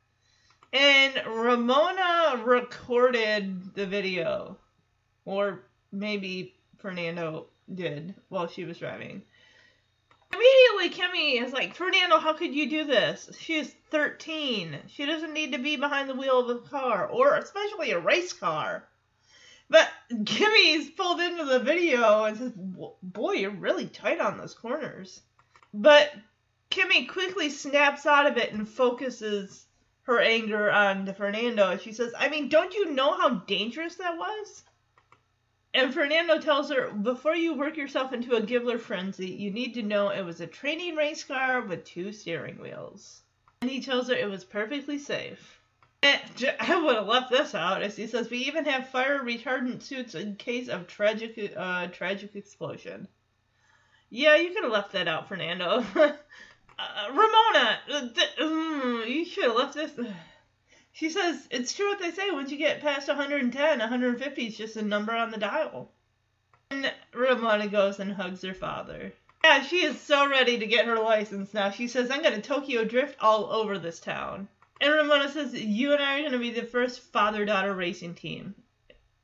[0.72, 4.58] And Ramona recorded the video.
[5.24, 9.22] Or maybe Fernando did while she was driving.
[10.35, 13.31] Immediately Kimmy is like, Fernando, how could you do this?
[13.39, 14.78] She is 13.
[14.89, 18.32] She doesn't need to be behind the wheel of a car, or especially a race
[18.32, 18.89] car.
[19.70, 25.20] But Kimmy's pulled into the video and says, Boy, you're really tight on those corners.
[25.73, 26.12] But
[26.70, 29.66] Kimmy quickly snaps out of it and focuses
[30.02, 31.77] her anger on Fernando.
[31.78, 34.65] She says, I mean, don't you know how dangerous that was?
[35.74, 39.82] And Fernando tells her, before you work yourself into a Gibbler frenzy, you need to
[39.82, 43.22] know it was a training race car with two steering wheels.
[43.60, 45.60] And he tells her it was perfectly safe.
[46.01, 46.20] And
[46.60, 50.14] I would have left this out, as he says, we even have fire retardant suits
[50.14, 53.09] in case of tragic, uh, tragic explosion.
[54.10, 55.84] Yeah, you could have left that out, Fernando.
[55.96, 59.90] uh, Ramona, uh, th- mm, you should have left this.
[60.96, 62.30] She says it's true what they say.
[62.30, 65.90] Once you get past 110, 150 is just a number on the dial.
[66.70, 69.12] And Ramona goes and hugs her father.
[69.42, 71.70] Yeah, she is so ready to get her license now.
[71.70, 74.46] She says, I'm going to Tokyo Drift all over this town.
[74.80, 78.14] And Ramona says, You and I are going to be the first father daughter racing
[78.14, 78.54] team.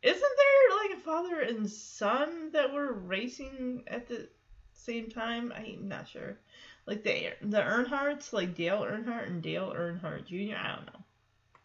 [0.02, 4.28] Isn't there like a father and son that were racing at the
[4.72, 5.52] same time?
[5.54, 6.36] I'm not sure.
[6.84, 10.56] Like the the Earnhardts, like Dale Earnhardt and Dale Earnhardt Jr.
[10.56, 11.04] I don't know.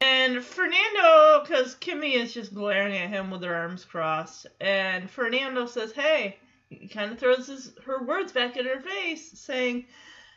[0.07, 5.65] And Fernando, because Kimmy is just glaring at him with her arms crossed, and Fernando
[5.65, 6.37] says, "Hey,"
[6.69, 9.87] he kind of throws his, her words back in her face, saying,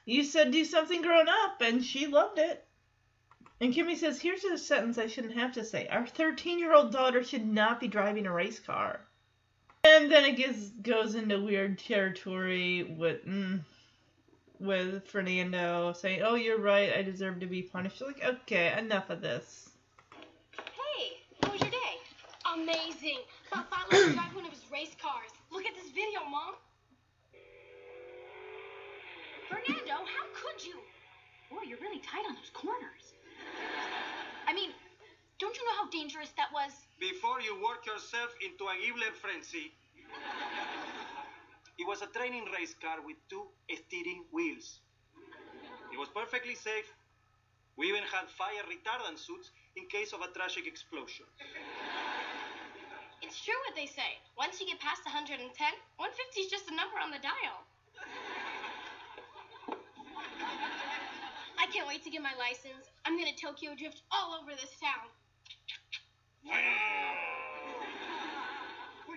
[0.06, 2.66] "You said do something grown up," and she loved it.
[3.60, 5.86] And Kimmy says, "Here's a sentence I shouldn't have to say.
[5.88, 9.06] Our 13-year-old daughter should not be driving a race car."
[9.84, 13.22] And then it gets, goes into weird territory with.
[13.26, 13.64] Mm,
[14.60, 16.92] with Fernando saying, "Oh, you're right.
[16.92, 19.70] I deserve to be punished." Like, okay, enough of this.
[20.56, 21.94] Hey, how was your day?
[22.54, 23.18] Amazing.
[23.50, 25.30] Papa let me drive one of his race cars.
[25.50, 26.54] Look at this video, Mom.
[29.48, 30.76] Fernando, how could you?
[31.50, 33.14] Boy, you're really tight on those corners.
[34.46, 34.70] I mean,
[35.38, 36.72] don't you know how dangerous that was?
[37.00, 39.72] Before you work yourself into a Gibbler frenzy,
[41.78, 44.80] it was a training race car with two steering wheels.
[45.92, 46.90] It was perfectly safe.
[47.78, 51.24] We even had fire retardant suits in case of a tragic explosion.
[53.22, 54.18] It's true what they say.
[54.36, 57.62] Once you get past 110, 150 is just a number on the dial.
[61.58, 62.90] I can't wait to get my license.
[63.06, 65.06] I'm gonna Tokyo drift all over this town.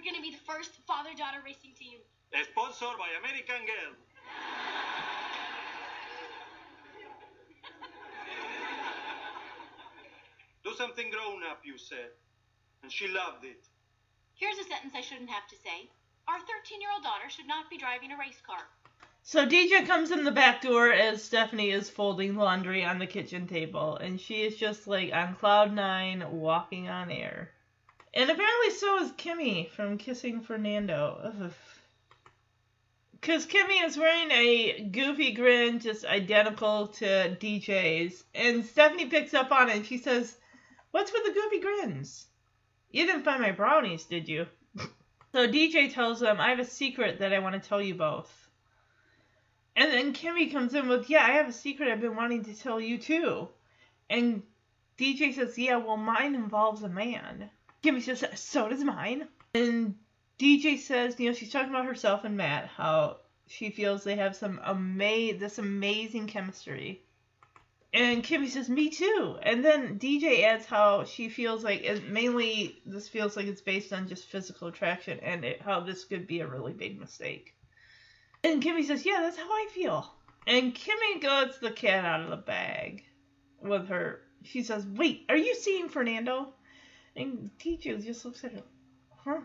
[0.02, 2.00] We're gonna be the first father-daughter racing team.
[2.34, 3.94] Sponsored by American Girl.
[10.64, 12.10] Do something grown up, you said.
[12.82, 13.68] And she loved it.
[14.34, 15.92] Here's a sentence I shouldn't have to say.
[16.28, 18.66] Our 13 year old daughter should not be driving a race car.
[19.22, 23.46] So DJ comes in the back door as Stephanie is folding laundry on the kitchen
[23.46, 27.52] table, and she is just like on cloud nine, walking on air.
[28.14, 31.52] And apparently so is Kimmy from Kissing Fernando.
[33.14, 39.52] Because Kimmy is wearing a goofy grin just identical to DJ's, and Stephanie picks up
[39.52, 40.36] on it and she says,
[40.92, 42.28] What's with the goofy grins?
[42.90, 44.48] You didn't find my brownies, did you?
[45.32, 48.50] so DJ tells them, I have a secret that I want to tell you both.
[49.78, 52.60] And then Kimmy comes in with, Yeah, I have a secret I've been wanting to
[52.60, 53.48] tell you too.
[54.10, 54.44] And
[54.98, 57.50] DJ says, Yeah, well, mine involves a man.
[57.84, 59.28] Kimmy says, So does mine.
[59.54, 59.96] And
[60.40, 63.18] DJ says, you know, she's talking about herself and Matt, how
[63.48, 67.04] she feels they have some ama- this amazing chemistry.
[67.94, 69.38] And Kimmy says, me too.
[69.44, 73.92] And then DJ adds how she feels like, it, mainly this feels like it's based
[73.92, 77.54] on just physical attraction and it, how this could be a really big mistake.
[78.44, 80.12] And Kimmy says, yeah, that's how I feel.
[80.48, 83.04] And Kimmy gets the cat out of the bag
[83.62, 84.22] with her.
[84.44, 86.54] She says, wait, are you seeing Fernando?
[87.16, 88.64] And DJ just looks at her.
[89.18, 89.42] Huh?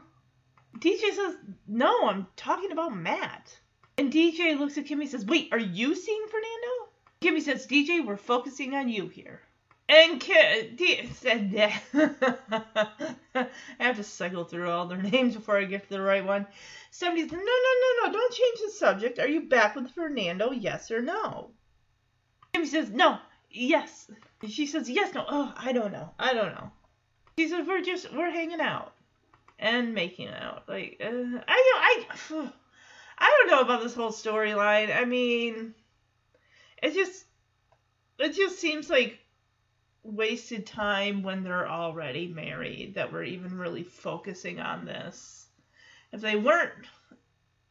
[0.78, 1.36] DJ says,
[1.66, 3.59] No, I'm talking about Matt.
[3.98, 6.93] And DJ looks at Kimmy and says, Wait, are you seeing Fernando?
[7.22, 9.40] Kimmy says, DJ, we're focusing on you here.
[9.88, 11.80] And Kim D- said that.
[13.34, 13.47] I
[13.78, 16.47] have to cycle through all their names before I get to the right one.
[16.90, 19.18] Somebody said, No, no, no, no, don't change the subject.
[19.18, 20.51] Are you back with Fernando?
[20.51, 21.51] Yes or no?
[22.52, 23.18] Kimmy says, No,
[23.51, 24.10] yes.
[24.48, 25.24] She says, Yes, no.
[25.28, 26.10] Oh, I don't know.
[26.18, 26.72] I don't know.
[27.38, 28.94] She said We're just, we're hanging out
[29.58, 30.62] and making out.
[30.66, 32.52] Like, uh, I don't, I,
[33.18, 34.94] I don't know about this whole storyline.
[34.94, 35.74] I mean,
[36.82, 37.26] it just,
[38.18, 39.18] it just seems like
[40.02, 45.46] wasted time when they're already married that we're even really focusing on this.
[46.12, 46.86] If they weren't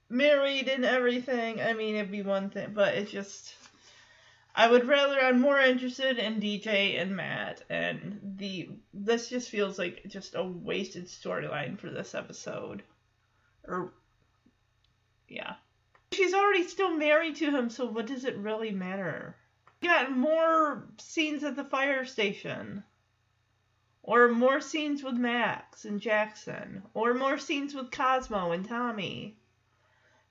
[0.10, 3.56] married and everything, I mean, it'd be one thing, but it just.
[4.58, 5.20] I would rather.
[5.20, 10.44] I'm more interested in DJ and Matt, and the this just feels like just a
[10.44, 12.82] wasted storyline for this episode.
[13.68, 13.94] Or,
[15.28, 15.56] yeah,
[16.14, 19.36] she's already still married to him, so what does it really matter?
[19.82, 22.86] We got more scenes at the fire station,
[24.04, 29.36] or more scenes with Max and Jackson, or more scenes with Cosmo and Tommy.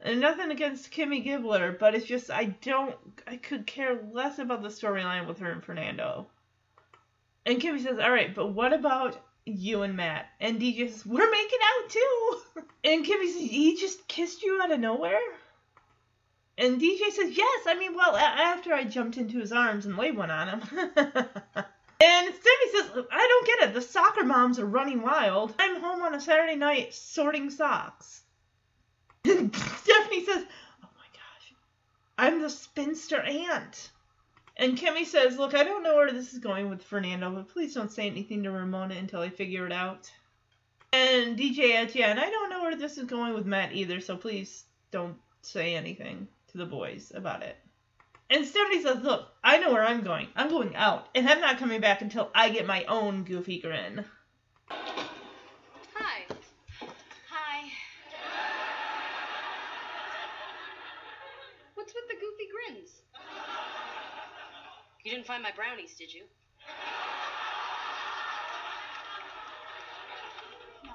[0.06, 2.94] And nothing against Kimmy Gibbler, but it's just I don't
[3.26, 6.26] I could care less about the storyline with her and Fernando.
[7.46, 11.30] And Kimmy says, "All right, but what about you and Matt?" And DJ says, "We're
[11.30, 12.40] making out too."
[12.84, 15.22] And Kimmy says, "He just kissed you out of nowhere?"
[16.58, 17.62] And DJ says, "Yes.
[17.66, 22.34] I mean, well, after I jumped into his arms and laid one on him." and
[22.34, 23.72] Stephanie says, "I don't get it.
[23.72, 25.54] The soccer moms are running wild.
[25.58, 28.23] I'm home on a Saturday night sorting socks."
[29.26, 30.44] Stephanie says,
[30.82, 31.54] Oh my gosh,
[32.18, 33.90] I'm the spinster aunt.
[34.56, 37.74] And Kimmy says, Look, I don't know where this is going with Fernando, but please
[37.74, 40.10] don't say anything to Ramona until I figure it out.
[40.92, 44.64] And DJ and I don't know where this is going with Matt either, so please
[44.92, 47.56] don't say anything to the boys about it.
[48.30, 50.28] And Stephanie says, Look, I know where I'm going.
[50.36, 54.04] I'm going out, and I'm not coming back until I get my own goofy grin.
[54.68, 56.22] Hi.
[57.28, 57.72] Hi.
[61.74, 63.02] What's with the goofy grins?
[65.24, 66.28] Didn't find my brownies, did you?
[70.84, 70.92] No,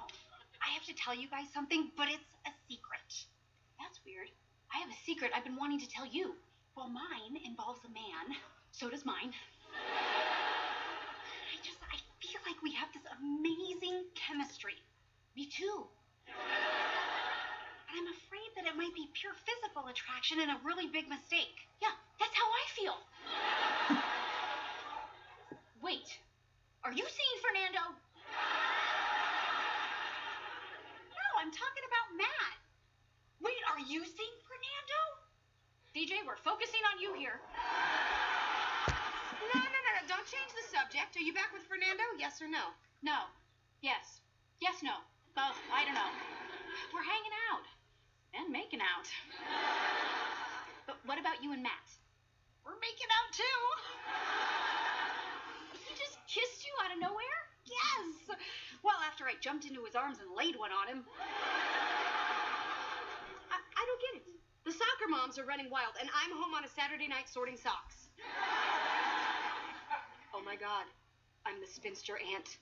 [0.61, 3.09] I have to tell you guys something, but it's a secret.
[3.81, 4.29] That's weird.
[4.69, 6.37] I have a secret I've been wanting to tell you.
[6.77, 8.37] Well, mine involves a man.
[8.69, 9.33] So does mine.
[9.33, 14.77] I just, I feel like we have this amazing chemistry.
[15.33, 15.89] Me too.
[16.29, 21.65] But I'm afraid that it might be pure physical attraction and a really big mistake.
[21.81, 22.93] Yeah, that's how I feel.
[25.79, 26.11] Wait,
[26.83, 27.95] are you seeing Fernando?
[31.07, 32.59] No, I'm talking about Matt.
[33.39, 34.99] Wait, are you seeing Fernando?
[35.95, 37.39] DJ, we're focusing on you here.
[39.39, 40.03] No, no, no, no.
[40.11, 41.15] Don't change the subject.
[41.15, 42.03] Are you back with Fernando?
[42.19, 42.75] Yes or no?
[42.99, 43.31] No.
[43.79, 44.19] Yes.
[44.59, 44.99] Yes, no.
[45.39, 45.55] Both.
[45.71, 46.11] I don't know.
[46.91, 47.63] We're hanging out.
[48.35, 49.07] And making out.
[50.85, 51.87] But what about you and Matt?
[52.67, 54.68] We're making out too.
[56.29, 57.39] Kissed you out of nowhere?
[57.65, 58.37] Yes.
[58.85, 61.01] Well, after I jumped into his arms and laid one on him.
[63.49, 64.29] I, I don't get it.
[64.61, 68.13] The soccer moms are running wild, and I'm home on a Saturday night sorting socks.
[70.37, 70.85] Oh my god.
[71.49, 72.61] I'm the spinster aunt.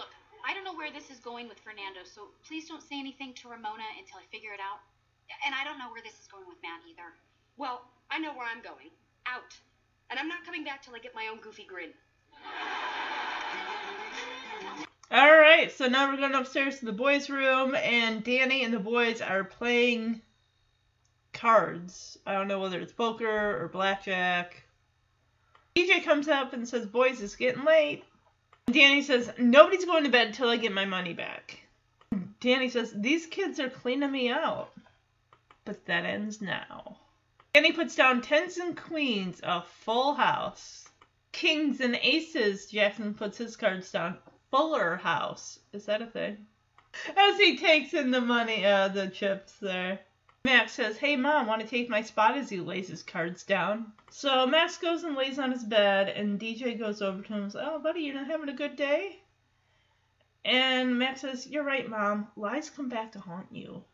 [0.00, 0.08] Look,
[0.40, 3.52] I don't know where this is going with Fernando, so please don't say anything to
[3.52, 4.80] Ramona until I figure it out.
[5.44, 7.12] And I don't know where this is going with Matt either.
[7.60, 8.88] Well, I know where I'm going.
[9.28, 9.52] Out.
[10.10, 11.90] And I'm not coming back till I get my own goofy grin.
[15.10, 18.78] All right, so now we're going upstairs to the boys' room, and Danny and the
[18.78, 20.20] boys are playing
[21.32, 22.18] cards.
[22.26, 24.64] I don't know whether it's poker or blackjack.
[25.74, 28.04] DJ comes up and says, Boys, it's getting late.
[28.70, 31.60] Danny says, Nobody's going to bed till I get my money back.
[32.40, 34.72] Danny says, These kids are cleaning me out.
[35.64, 36.98] But that ends now.
[37.54, 40.88] Danny puts down tens and queens, a full house.
[41.32, 44.18] Kings and aces, Jackson puts his cards down.
[44.50, 45.58] Fuller House.
[45.72, 46.46] Is that a thing?
[47.16, 50.00] As he takes in the money, uh, the chips there.
[50.44, 53.92] Max says, Hey mom, want to take my spot as he lays his cards down.
[54.10, 57.52] So Max goes and lays on his bed, and DJ goes over to him and
[57.52, 59.20] says, Oh, buddy, you're not having a good day?
[60.44, 62.28] And Max says, You're right, mom.
[62.36, 63.84] Lies come back to haunt you.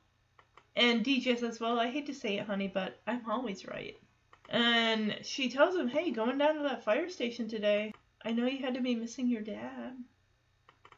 [0.76, 3.96] And DJ says, Well, I hate to say it, honey, but I'm always right.
[4.48, 7.92] And she tells him, Hey, going down to that fire station today.
[8.24, 9.94] I know you had to be missing your dad.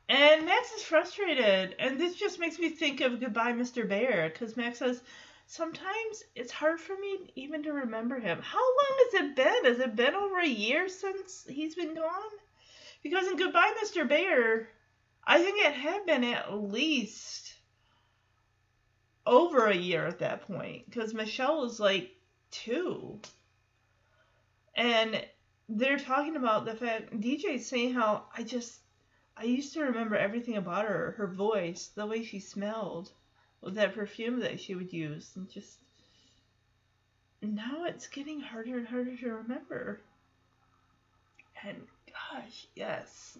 [0.09, 3.89] And Max is frustrated, and this just makes me think of Goodbye, Mr.
[3.89, 5.03] Bear, because Max says,
[5.49, 8.41] Sometimes it's hard for me even to remember him.
[8.43, 9.65] How long has it been?
[9.65, 12.31] Has it been over a year since he's been gone?
[13.03, 14.09] Because in Goodbye, Mr.
[14.09, 14.69] Bear,
[15.25, 17.46] I think it had been at least
[19.27, 22.11] over a year at that point, because Michelle was like
[22.51, 23.21] two.
[24.75, 25.25] And
[25.69, 28.81] they're talking about the fact, DJ's saying how I just
[29.37, 33.13] I used to remember everything about her, her voice, the way she smelled,
[33.61, 35.79] with that perfume that she would use, and just
[37.43, 40.01] now it's getting harder and harder to remember.
[41.63, 43.39] And gosh, yes,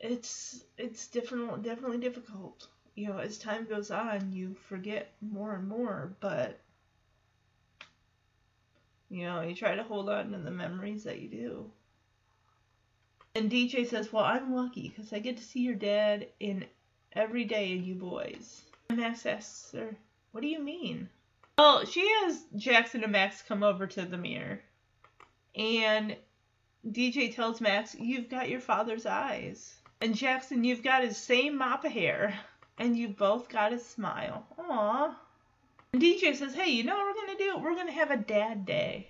[0.00, 2.68] it's it's different, definitely difficult.
[2.96, 6.58] You know, as time goes on, you forget more and more, but
[9.10, 11.70] you know, you try to hold on to the memories that you do.
[13.36, 16.64] And DJ says, Well, I'm lucky because I get to see your dad in
[17.12, 18.62] every day and you boys.
[18.88, 19.94] And Max asks her,
[20.32, 21.08] What do you mean?
[21.58, 24.60] Well, she has Jackson and Max come over to the mirror.
[25.54, 26.16] And
[26.86, 29.76] DJ tells Max, You've got your father's eyes.
[30.00, 32.38] And Jackson, you've got his same mop of hair.
[32.78, 34.46] And you both got a smile.
[35.92, 37.58] And DJ says, Hey, you know what we're going to do?
[37.58, 39.08] We're going to have a dad day.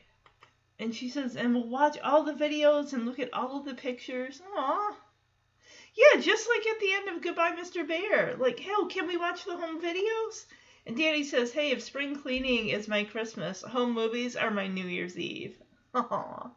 [0.79, 3.75] And she says, And we'll watch all the videos and look at all of the
[3.75, 4.41] pictures.
[4.57, 4.95] Aww.
[5.95, 7.87] Yeah, just like at the end of Goodbye, Mr.
[7.87, 8.37] Bear.
[8.39, 10.45] Like, hell, can we watch the home videos?
[10.87, 14.87] And Danny says, Hey, if spring cleaning is my Christmas, home movies are my New
[14.87, 15.59] Year's Eve.
[15.95, 16.51] Aww.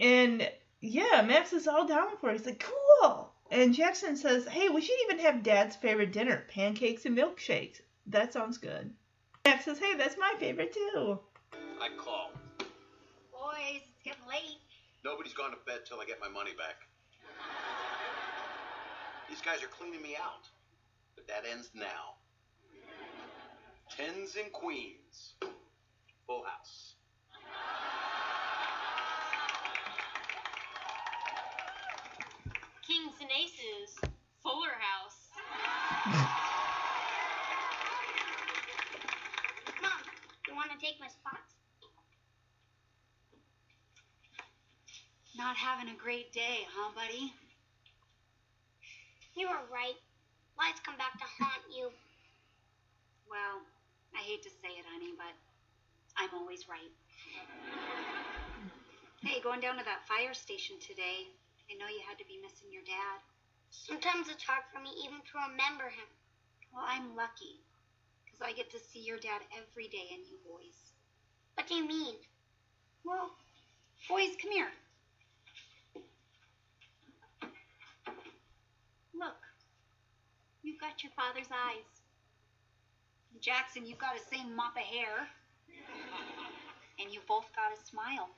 [0.00, 0.50] And
[0.80, 2.38] yeah, Max is all down for it.
[2.38, 2.64] He's like,
[3.00, 3.33] Cool.
[3.54, 7.80] And Jackson says, Hey, we should even have Dad's favorite dinner pancakes and milkshakes.
[8.08, 8.92] That sounds good.
[9.44, 11.20] Max says, Hey, that's my favorite too.
[11.80, 12.32] I call.
[12.58, 14.58] Boys, it's getting late.
[15.04, 16.80] Nobody's gone to bed till I get my money back.
[19.28, 20.48] These guys are cleaning me out.
[21.14, 22.18] But that ends now.
[23.96, 25.34] Tens and queens.
[26.26, 26.93] Full house.
[32.86, 33.96] Kings and aces.
[34.42, 35.32] Fuller house.
[39.80, 40.00] Mom,
[40.46, 41.56] you want to take my spots?
[45.36, 47.32] Not having a great day, huh, buddy?
[49.34, 49.96] You were right.
[50.58, 51.88] Lights come back to haunt you.
[53.28, 53.64] Well,
[54.14, 55.32] I hate to say it, honey, but
[56.16, 56.92] I'm always right.
[59.22, 61.26] Hey, going down to that fire station today.
[61.70, 63.18] I know you had to be missing your dad.
[63.70, 66.08] Sometimes it's hard for me even to remember him.
[66.72, 67.60] Well, I'm lucky.
[68.24, 70.92] Because I get to see your dad every day and you boys.
[71.54, 72.14] What do you mean?
[73.04, 73.30] Well,
[74.08, 74.72] boys, come here.
[79.14, 79.40] Look.
[80.62, 81.90] You've got your father's eyes.
[83.40, 85.28] Jackson, you've got the same mop of hair.
[86.98, 88.30] And you both got a smile.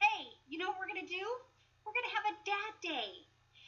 [0.00, 1.26] Hey, you know what we're going to do?
[1.84, 3.10] We're going to have a dad day.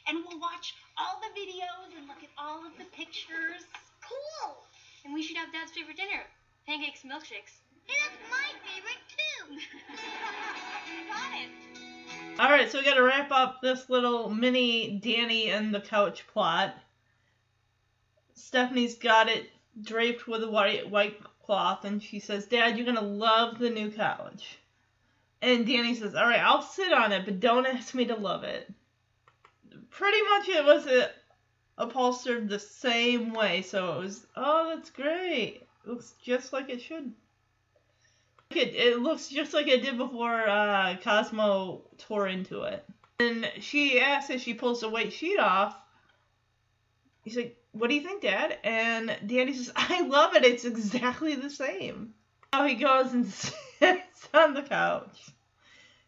[0.07, 3.65] And we'll watch all the videos and look at all of the pictures.
[4.01, 4.57] Cool.
[5.03, 6.23] And we should have Dad's favorite dinner
[6.67, 7.61] pancakes and milkshakes.
[7.87, 9.57] And that's my favorite too.
[11.09, 12.39] Got it.
[12.39, 16.25] All right, so we got to wrap up this little mini Danny and the couch
[16.27, 16.75] plot.
[18.33, 19.49] Stephanie's got it
[19.81, 23.91] draped with a white white cloth, and she says, "Dad, you're gonna love the new
[23.91, 24.57] couch."
[25.41, 28.43] And Danny says, "All right, I'll sit on it, but don't ask me to love
[28.43, 28.71] it."
[29.89, 31.09] Pretty much, it was uh
[31.77, 34.25] upholstered the same way, so it was.
[34.35, 35.67] Oh, that's great.
[35.85, 37.13] It looks just like it should.
[38.51, 42.85] It, it looks just like it did before uh, Cosmo tore into it.
[43.19, 45.75] And she asks as she pulls the white sheet off,
[47.23, 48.57] he's like, What do you think, Dad?
[48.63, 50.45] And Danny says, I love it.
[50.45, 52.13] It's exactly the same.
[52.55, 53.27] Now he goes and
[53.79, 55.19] sits on the couch.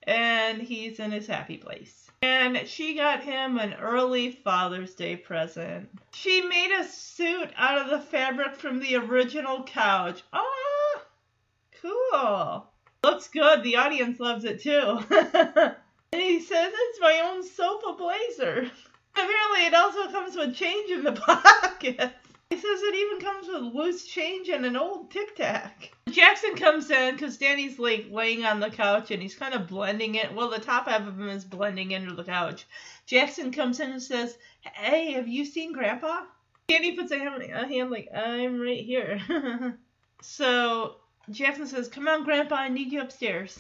[0.04, 2.10] And he's in his happy place.
[2.22, 5.90] And she got him an early Father's Day present.
[6.14, 10.24] She made a suit out of the fabric from the original couch.
[10.32, 11.02] Oh,
[11.82, 12.68] cool.
[13.04, 13.62] Looks good.
[13.62, 15.00] The audience loves it too.
[15.10, 18.72] and he says it's my own sofa blazer.
[19.14, 22.14] Apparently, it also comes with change in the pocket.
[22.50, 25.92] He says it even comes with loose change and an old tic tac.
[26.10, 30.16] Jackson comes in because Danny's like laying on the couch and he's kind of blending
[30.16, 30.34] it.
[30.34, 32.66] Well, the top half of him is blending into the couch.
[33.06, 36.22] Jackson comes in and says, Hey, have you seen Grandpa?
[36.70, 39.20] Danny puts a hand, a hand like, I'm right here.
[40.22, 40.96] so
[41.30, 43.60] Jackson says, Come on, Grandpa, I need you upstairs.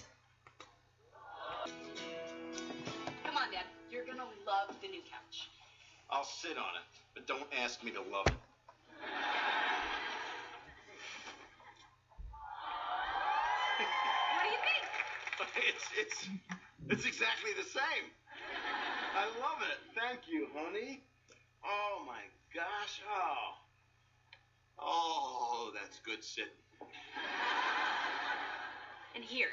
[3.25, 3.65] Come on, Dad.
[3.91, 5.49] You're going to love the new couch.
[6.09, 8.33] I'll sit on it, but don't ask me to love it.
[14.33, 14.85] What do you think?
[15.69, 16.29] It's it's
[16.89, 18.05] it's exactly the same.
[19.15, 19.79] I love it.
[19.95, 21.01] Thank you, honey.
[21.63, 22.21] Oh my
[22.53, 23.01] gosh.
[23.09, 23.53] Oh.
[24.79, 26.51] Oh, that's good sitting.
[29.15, 29.49] And here,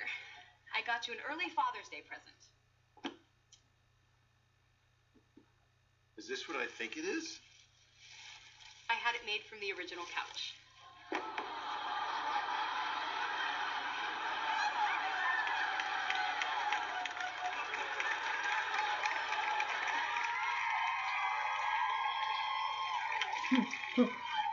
[0.77, 2.37] I got you an early Father's Day present.
[6.19, 7.41] Is this what I think it is?
[8.91, 10.55] I had it made from the original couch.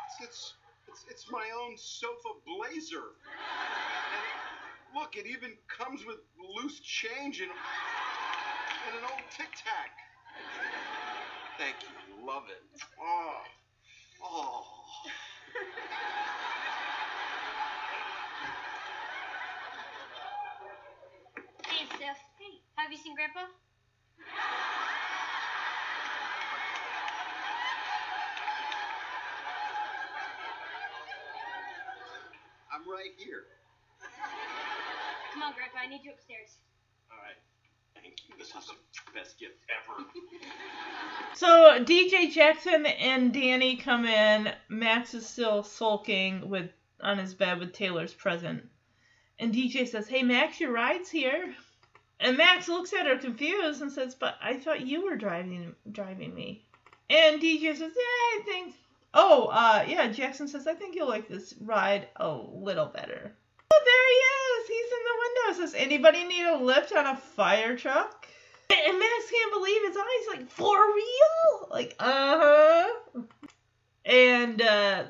[0.06, 0.54] It's, it's,
[0.88, 3.16] it's, it's my own sofa blazer.
[3.98, 7.52] And it- look, it even comes with loose change and,
[8.88, 9.92] and an old tic tac.
[11.58, 12.26] Thank you.
[12.26, 12.64] Love it.
[13.02, 13.42] Oh.
[14.24, 14.64] Oh.
[21.68, 22.18] Hey, Steph.
[22.38, 23.46] Hey, have you seen Grandpa?
[32.72, 33.44] I'm right here.
[35.34, 35.80] Come on, Grandpa.
[35.84, 36.58] I need you upstairs.
[37.10, 37.38] All right.
[41.36, 44.52] So DJ Jackson and Danny come in.
[44.70, 46.70] Max is still sulking with
[47.02, 48.64] on his bed with Taylor's present.
[49.40, 51.56] And DJ says, Hey Max, your ride's here.
[52.20, 56.36] And Max looks at her confused and says, But I thought you were driving driving
[56.36, 56.64] me.
[57.10, 58.76] And DJ says, Yeah, I think
[59.14, 63.36] Oh, uh yeah, Jackson says, I think you'll like this ride a little better.
[63.74, 64.68] Oh, there he is.
[64.68, 65.62] He's in the window.
[65.62, 68.28] Says, anybody need a lift on a fire truck?
[68.70, 70.38] And Max can't believe his eyes.
[70.38, 71.68] Like, for real?
[71.70, 73.22] Like, uh huh.
[74.06, 75.04] And uh,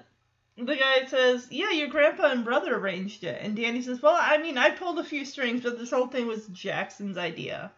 [0.57, 3.39] the guy says, Yeah, your grandpa and brother arranged it.
[3.41, 6.27] And Danny says, Well, I mean, I pulled a few strings, but this whole thing
[6.27, 7.71] was Jackson's idea.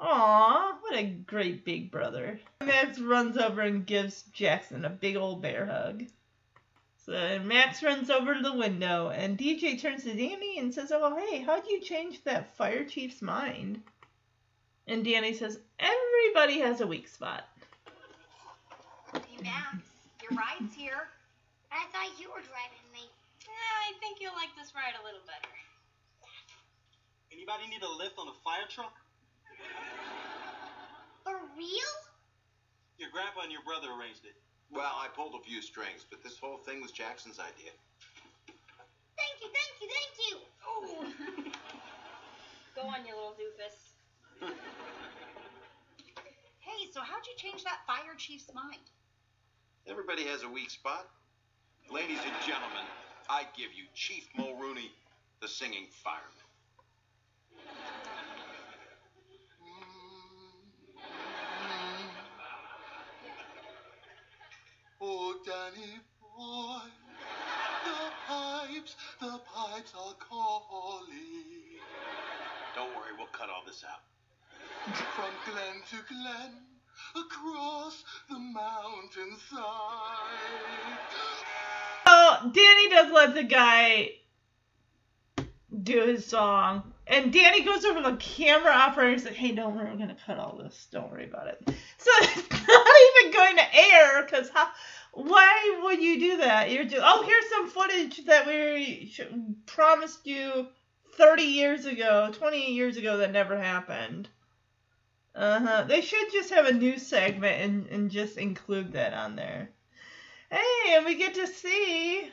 [0.00, 2.40] Aw, what a great big brother.
[2.62, 6.04] Max runs over and gives Jackson a big old bear hug.
[7.04, 11.14] So Max runs over to the window, and DJ turns to Danny and says, Oh,
[11.14, 13.82] hey, how'd you change that fire chief's mind?
[14.86, 17.44] And Danny says, Everybody has a weak spot.
[19.12, 19.84] Hey, Max,
[20.22, 21.12] your ride's here.
[21.70, 23.04] I thought you were driving me.
[23.44, 25.52] Yeah, I think you'll like this ride a little better.
[27.30, 28.96] Anybody need a lift on a fire truck?
[31.22, 31.92] For real?
[32.96, 34.40] Your grandpa and your brother arranged it.
[34.74, 37.70] Well, I pulled a few strings, but this whole thing was Jackson's idea.
[39.16, 40.38] Thank you, thank you, thank you.
[40.66, 41.06] Oh.
[42.74, 44.52] Go on, you little doofus.
[46.64, 48.80] Hey, so how'd you change that fire chief's mind?
[49.86, 51.06] Everybody has a weak spot.
[51.92, 52.86] Ladies and gentlemen,
[53.28, 54.90] I give you Chief Mulrooney,
[55.42, 56.44] the singing fireman.
[65.06, 66.00] Oh, Danny
[66.38, 66.78] boy,
[67.84, 71.04] the pipes, the pipes are calling.
[72.74, 74.00] Don't worry, we'll cut all this out.
[75.14, 76.52] From glen to glen,
[77.14, 79.28] across the mountainside.
[82.06, 84.12] So Danny does let the guy
[85.82, 86.94] do his song.
[87.06, 90.08] And Danny goes over to the camera operator and says, Hey, don't worry, we're going
[90.08, 90.86] to cut all this.
[90.90, 91.62] Don't worry about it.
[91.98, 92.86] So it's not
[93.22, 94.68] even going to air because how.
[95.14, 96.70] Why would you do that?
[96.70, 99.14] You're just, oh, here's some footage that we
[99.66, 100.66] promised you
[101.16, 104.28] 30 years ago, 20 years ago that never happened.
[105.34, 105.84] Uh huh.
[105.84, 109.70] They should just have a new segment and, and just include that on there.
[110.50, 112.28] Hey, and we get to see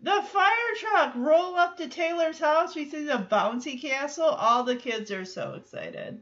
[0.00, 2.74] the fire truck roll up to Taylor's house.
[2.74, 4.26] We see the bouncy castle.
[4.26, 6.20] All the kids are so excited.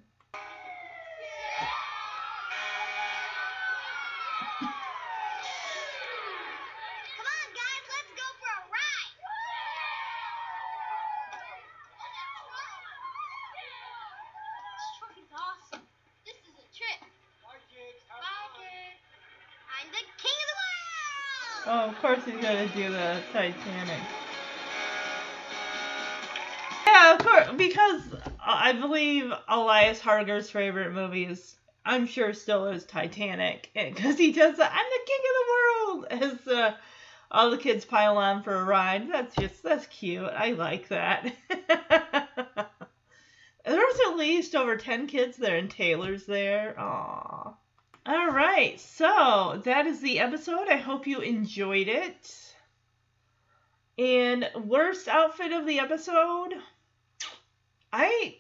[7.17, 9.13] Come on, guys, let's go for a ride.
[14.77, 15.85] This truck is awesome.
[16.25, 17.01] This is a trip.
[17.43, 18.01] Bye, kids.
[19.75, 21.67] I'm the king of the world.
[21.67, 24.01] Oh, of course he's gonna do the Titanic.
[26.87, 28.03] Yeah, of course, because
[28.39, 34.57] I believe Elias Harger's favorite movie is, I'm sure, still is Titanic, because he does
[34.57, 36.77] the "I'm the king of the world" as uh,
[37.29, 39.11] all the kids pile on for a ride.
[39.11, 40.23] That's just that's cute.
[40.23, 41.35] I like that.
[43.65, 46.77] There's at least over ten kids there, and Taylor's there.
[46.79, 47.55] Aww.
[48.07, 50.69] All right, so that is the episode.
[50.69, 52.55] I hope you enjoyed it.
[53.97, 56.53] And worst outfit of the episode,
[57.91, 58.37] I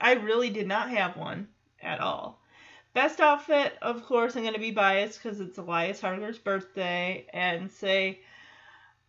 [0.00, 1.48] I really did not have one
[1.82, 2.40] at all.
[2.94, 7.70] Best outfit, of course, I'm going to be biased because it's Elias Harger's birthday and
[7.70, 8.20] say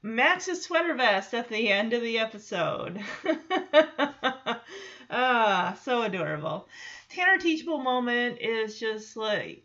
[0.01, 3.01] Max's sweater vest at the end of the episode.
[5.09, 6.67] ah, so adorable.
[7.09, 9.63] Tanner teachable moment is just like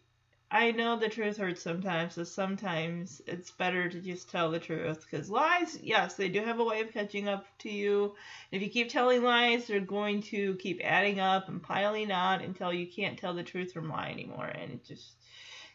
[0.55, 5.06] I know the truth hurts sometimes, so sometimes it's better to just tell the truth
[5.10, 8.16] because lies, yes, they do have a way of catching up to you.
[8.51, 12.70] If you keep telling lies, they're going to keep adding up and piling on until
[12.70, 15.16] you can't tell the truth from lie anymore, and it just,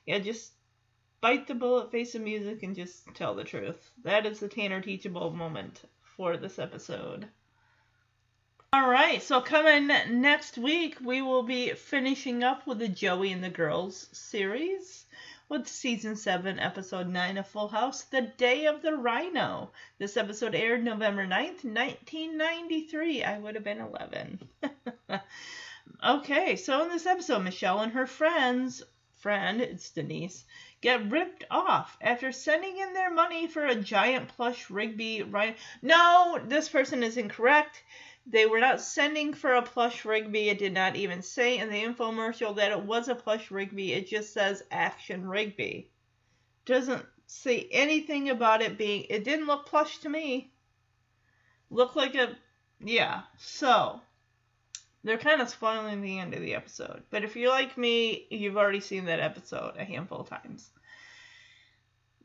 [0.06, 0.52] yeah, just
[1.22, 3.90] bite the bullet, face the music, and just tell the truth.
[4.04, 5.82] That is the Tanner teachable moment
[6.16, 7.28] for this episode.
[8.74, 9.88] All right, so coming
[10.20, 15.06] next week, we will be finishing up with the Joey and the Girls series
[15.48, 19.72] with season 7, episode 9 of Full House, The Day of the Rhino.
[20.00, 23.24] This episode aired November 9th, 1993.
[23.24, 24.50] I would have been 11.
[26.06, 28.84] okay, so in this episode, Michelle and her friends,
[29.16, 30.44] friend, it's Denise,
[30.82, 35.56] get ripped off after sending in their money for a giant plush Rigby rhino.
[35.82, 37.82] No, this person is incorrect.
[38.30, 40.50] They were not sending for a plush Rigby.
[40.50, 43.94] It did not even say in the infomercial that it was a plush Rigby.
[43.94, 45.90] It just says Action Rigby.
[46.66, 49.06] Doesn't say anything about it being.
[49.10, 50.52] It didn't look plush to me.
[51.70, 52.36] Looked like a.
[52.82, 53.22] Yeah.
[53.38, 54.02] So.
[55.06, 57.04] They're kind of spoiling the end of the episode.
[57.10, 60.70] But if you're like me, you've already seen that episode a handful of times.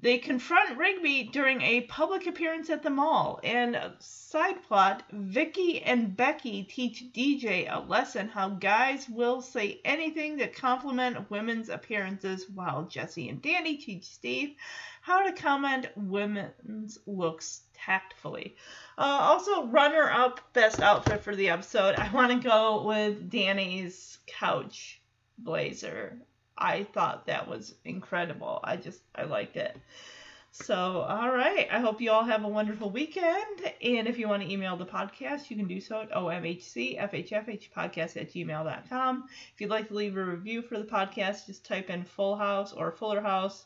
[0.03, 6.17] They confront Rigby during a public appearance at the mall, and side plot, Vicky and
[6.17, 12.83] Becky teach DJ a lesson how guys will say anything to compliment women's appearances, while
[12.83, 14.57] Jesse and Danny teach Steve
[15.03, 18.57] how to comment women's looks tactfully.
[18.99, 21.95] Uh, also, runner up best outfit for the episode.
[21.95, 25.01] I want to go with Danny's couch
[25.39, 26.21] blazer.
[26.63, 28.61] I thought that was incredible.
[28.63, 29.77] I just I liked it.
[30.53, 31.67] So, all right.
[31.73, 33.73] I hope you all have a wonderful weekend.
[33.83, 38.33] And if you want to email the podcast, you can do so at omhcfhfhpodcast at
[38.33, 39.25] gmail.com.
[39.55, 42.73] If you'd like to leave a review for the podcast, just type in Full House
[42.73, 43.65] or Fuller House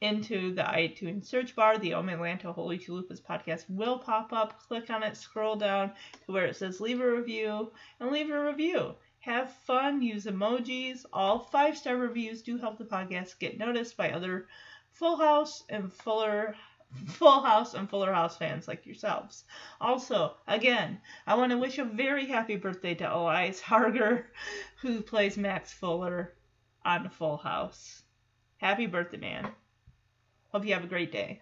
[0.00, 1.78] into the iTunes search bar.
[1.78, 4.58] The Om Holy Chalupas podcast will pop up.
[4.66, 5.92] Click on it, scroll down
[6.26, 7.70] to where it says leave a review,
[8.00, 8.96] and leave a review.
[9.24, 11.06] Have fun, use emojis.
[11.10, 14.48] All five star reviews do help the podcast get noticed by other
[14.92, 16.54] Full House and Fuller
[17.06, 19.44] Full House and Fuller House fans like yourselves.
[19.80, 24.30] Also, again, I want to wish a very happy birthday to Elias Harger,
[24.82, 26.34] who plays Max Fuller
[26.84, 28.02] on Full House.
[28.58, 29.52] Happy birthday, man.
[30.52, 31.40] Hope you have a great day.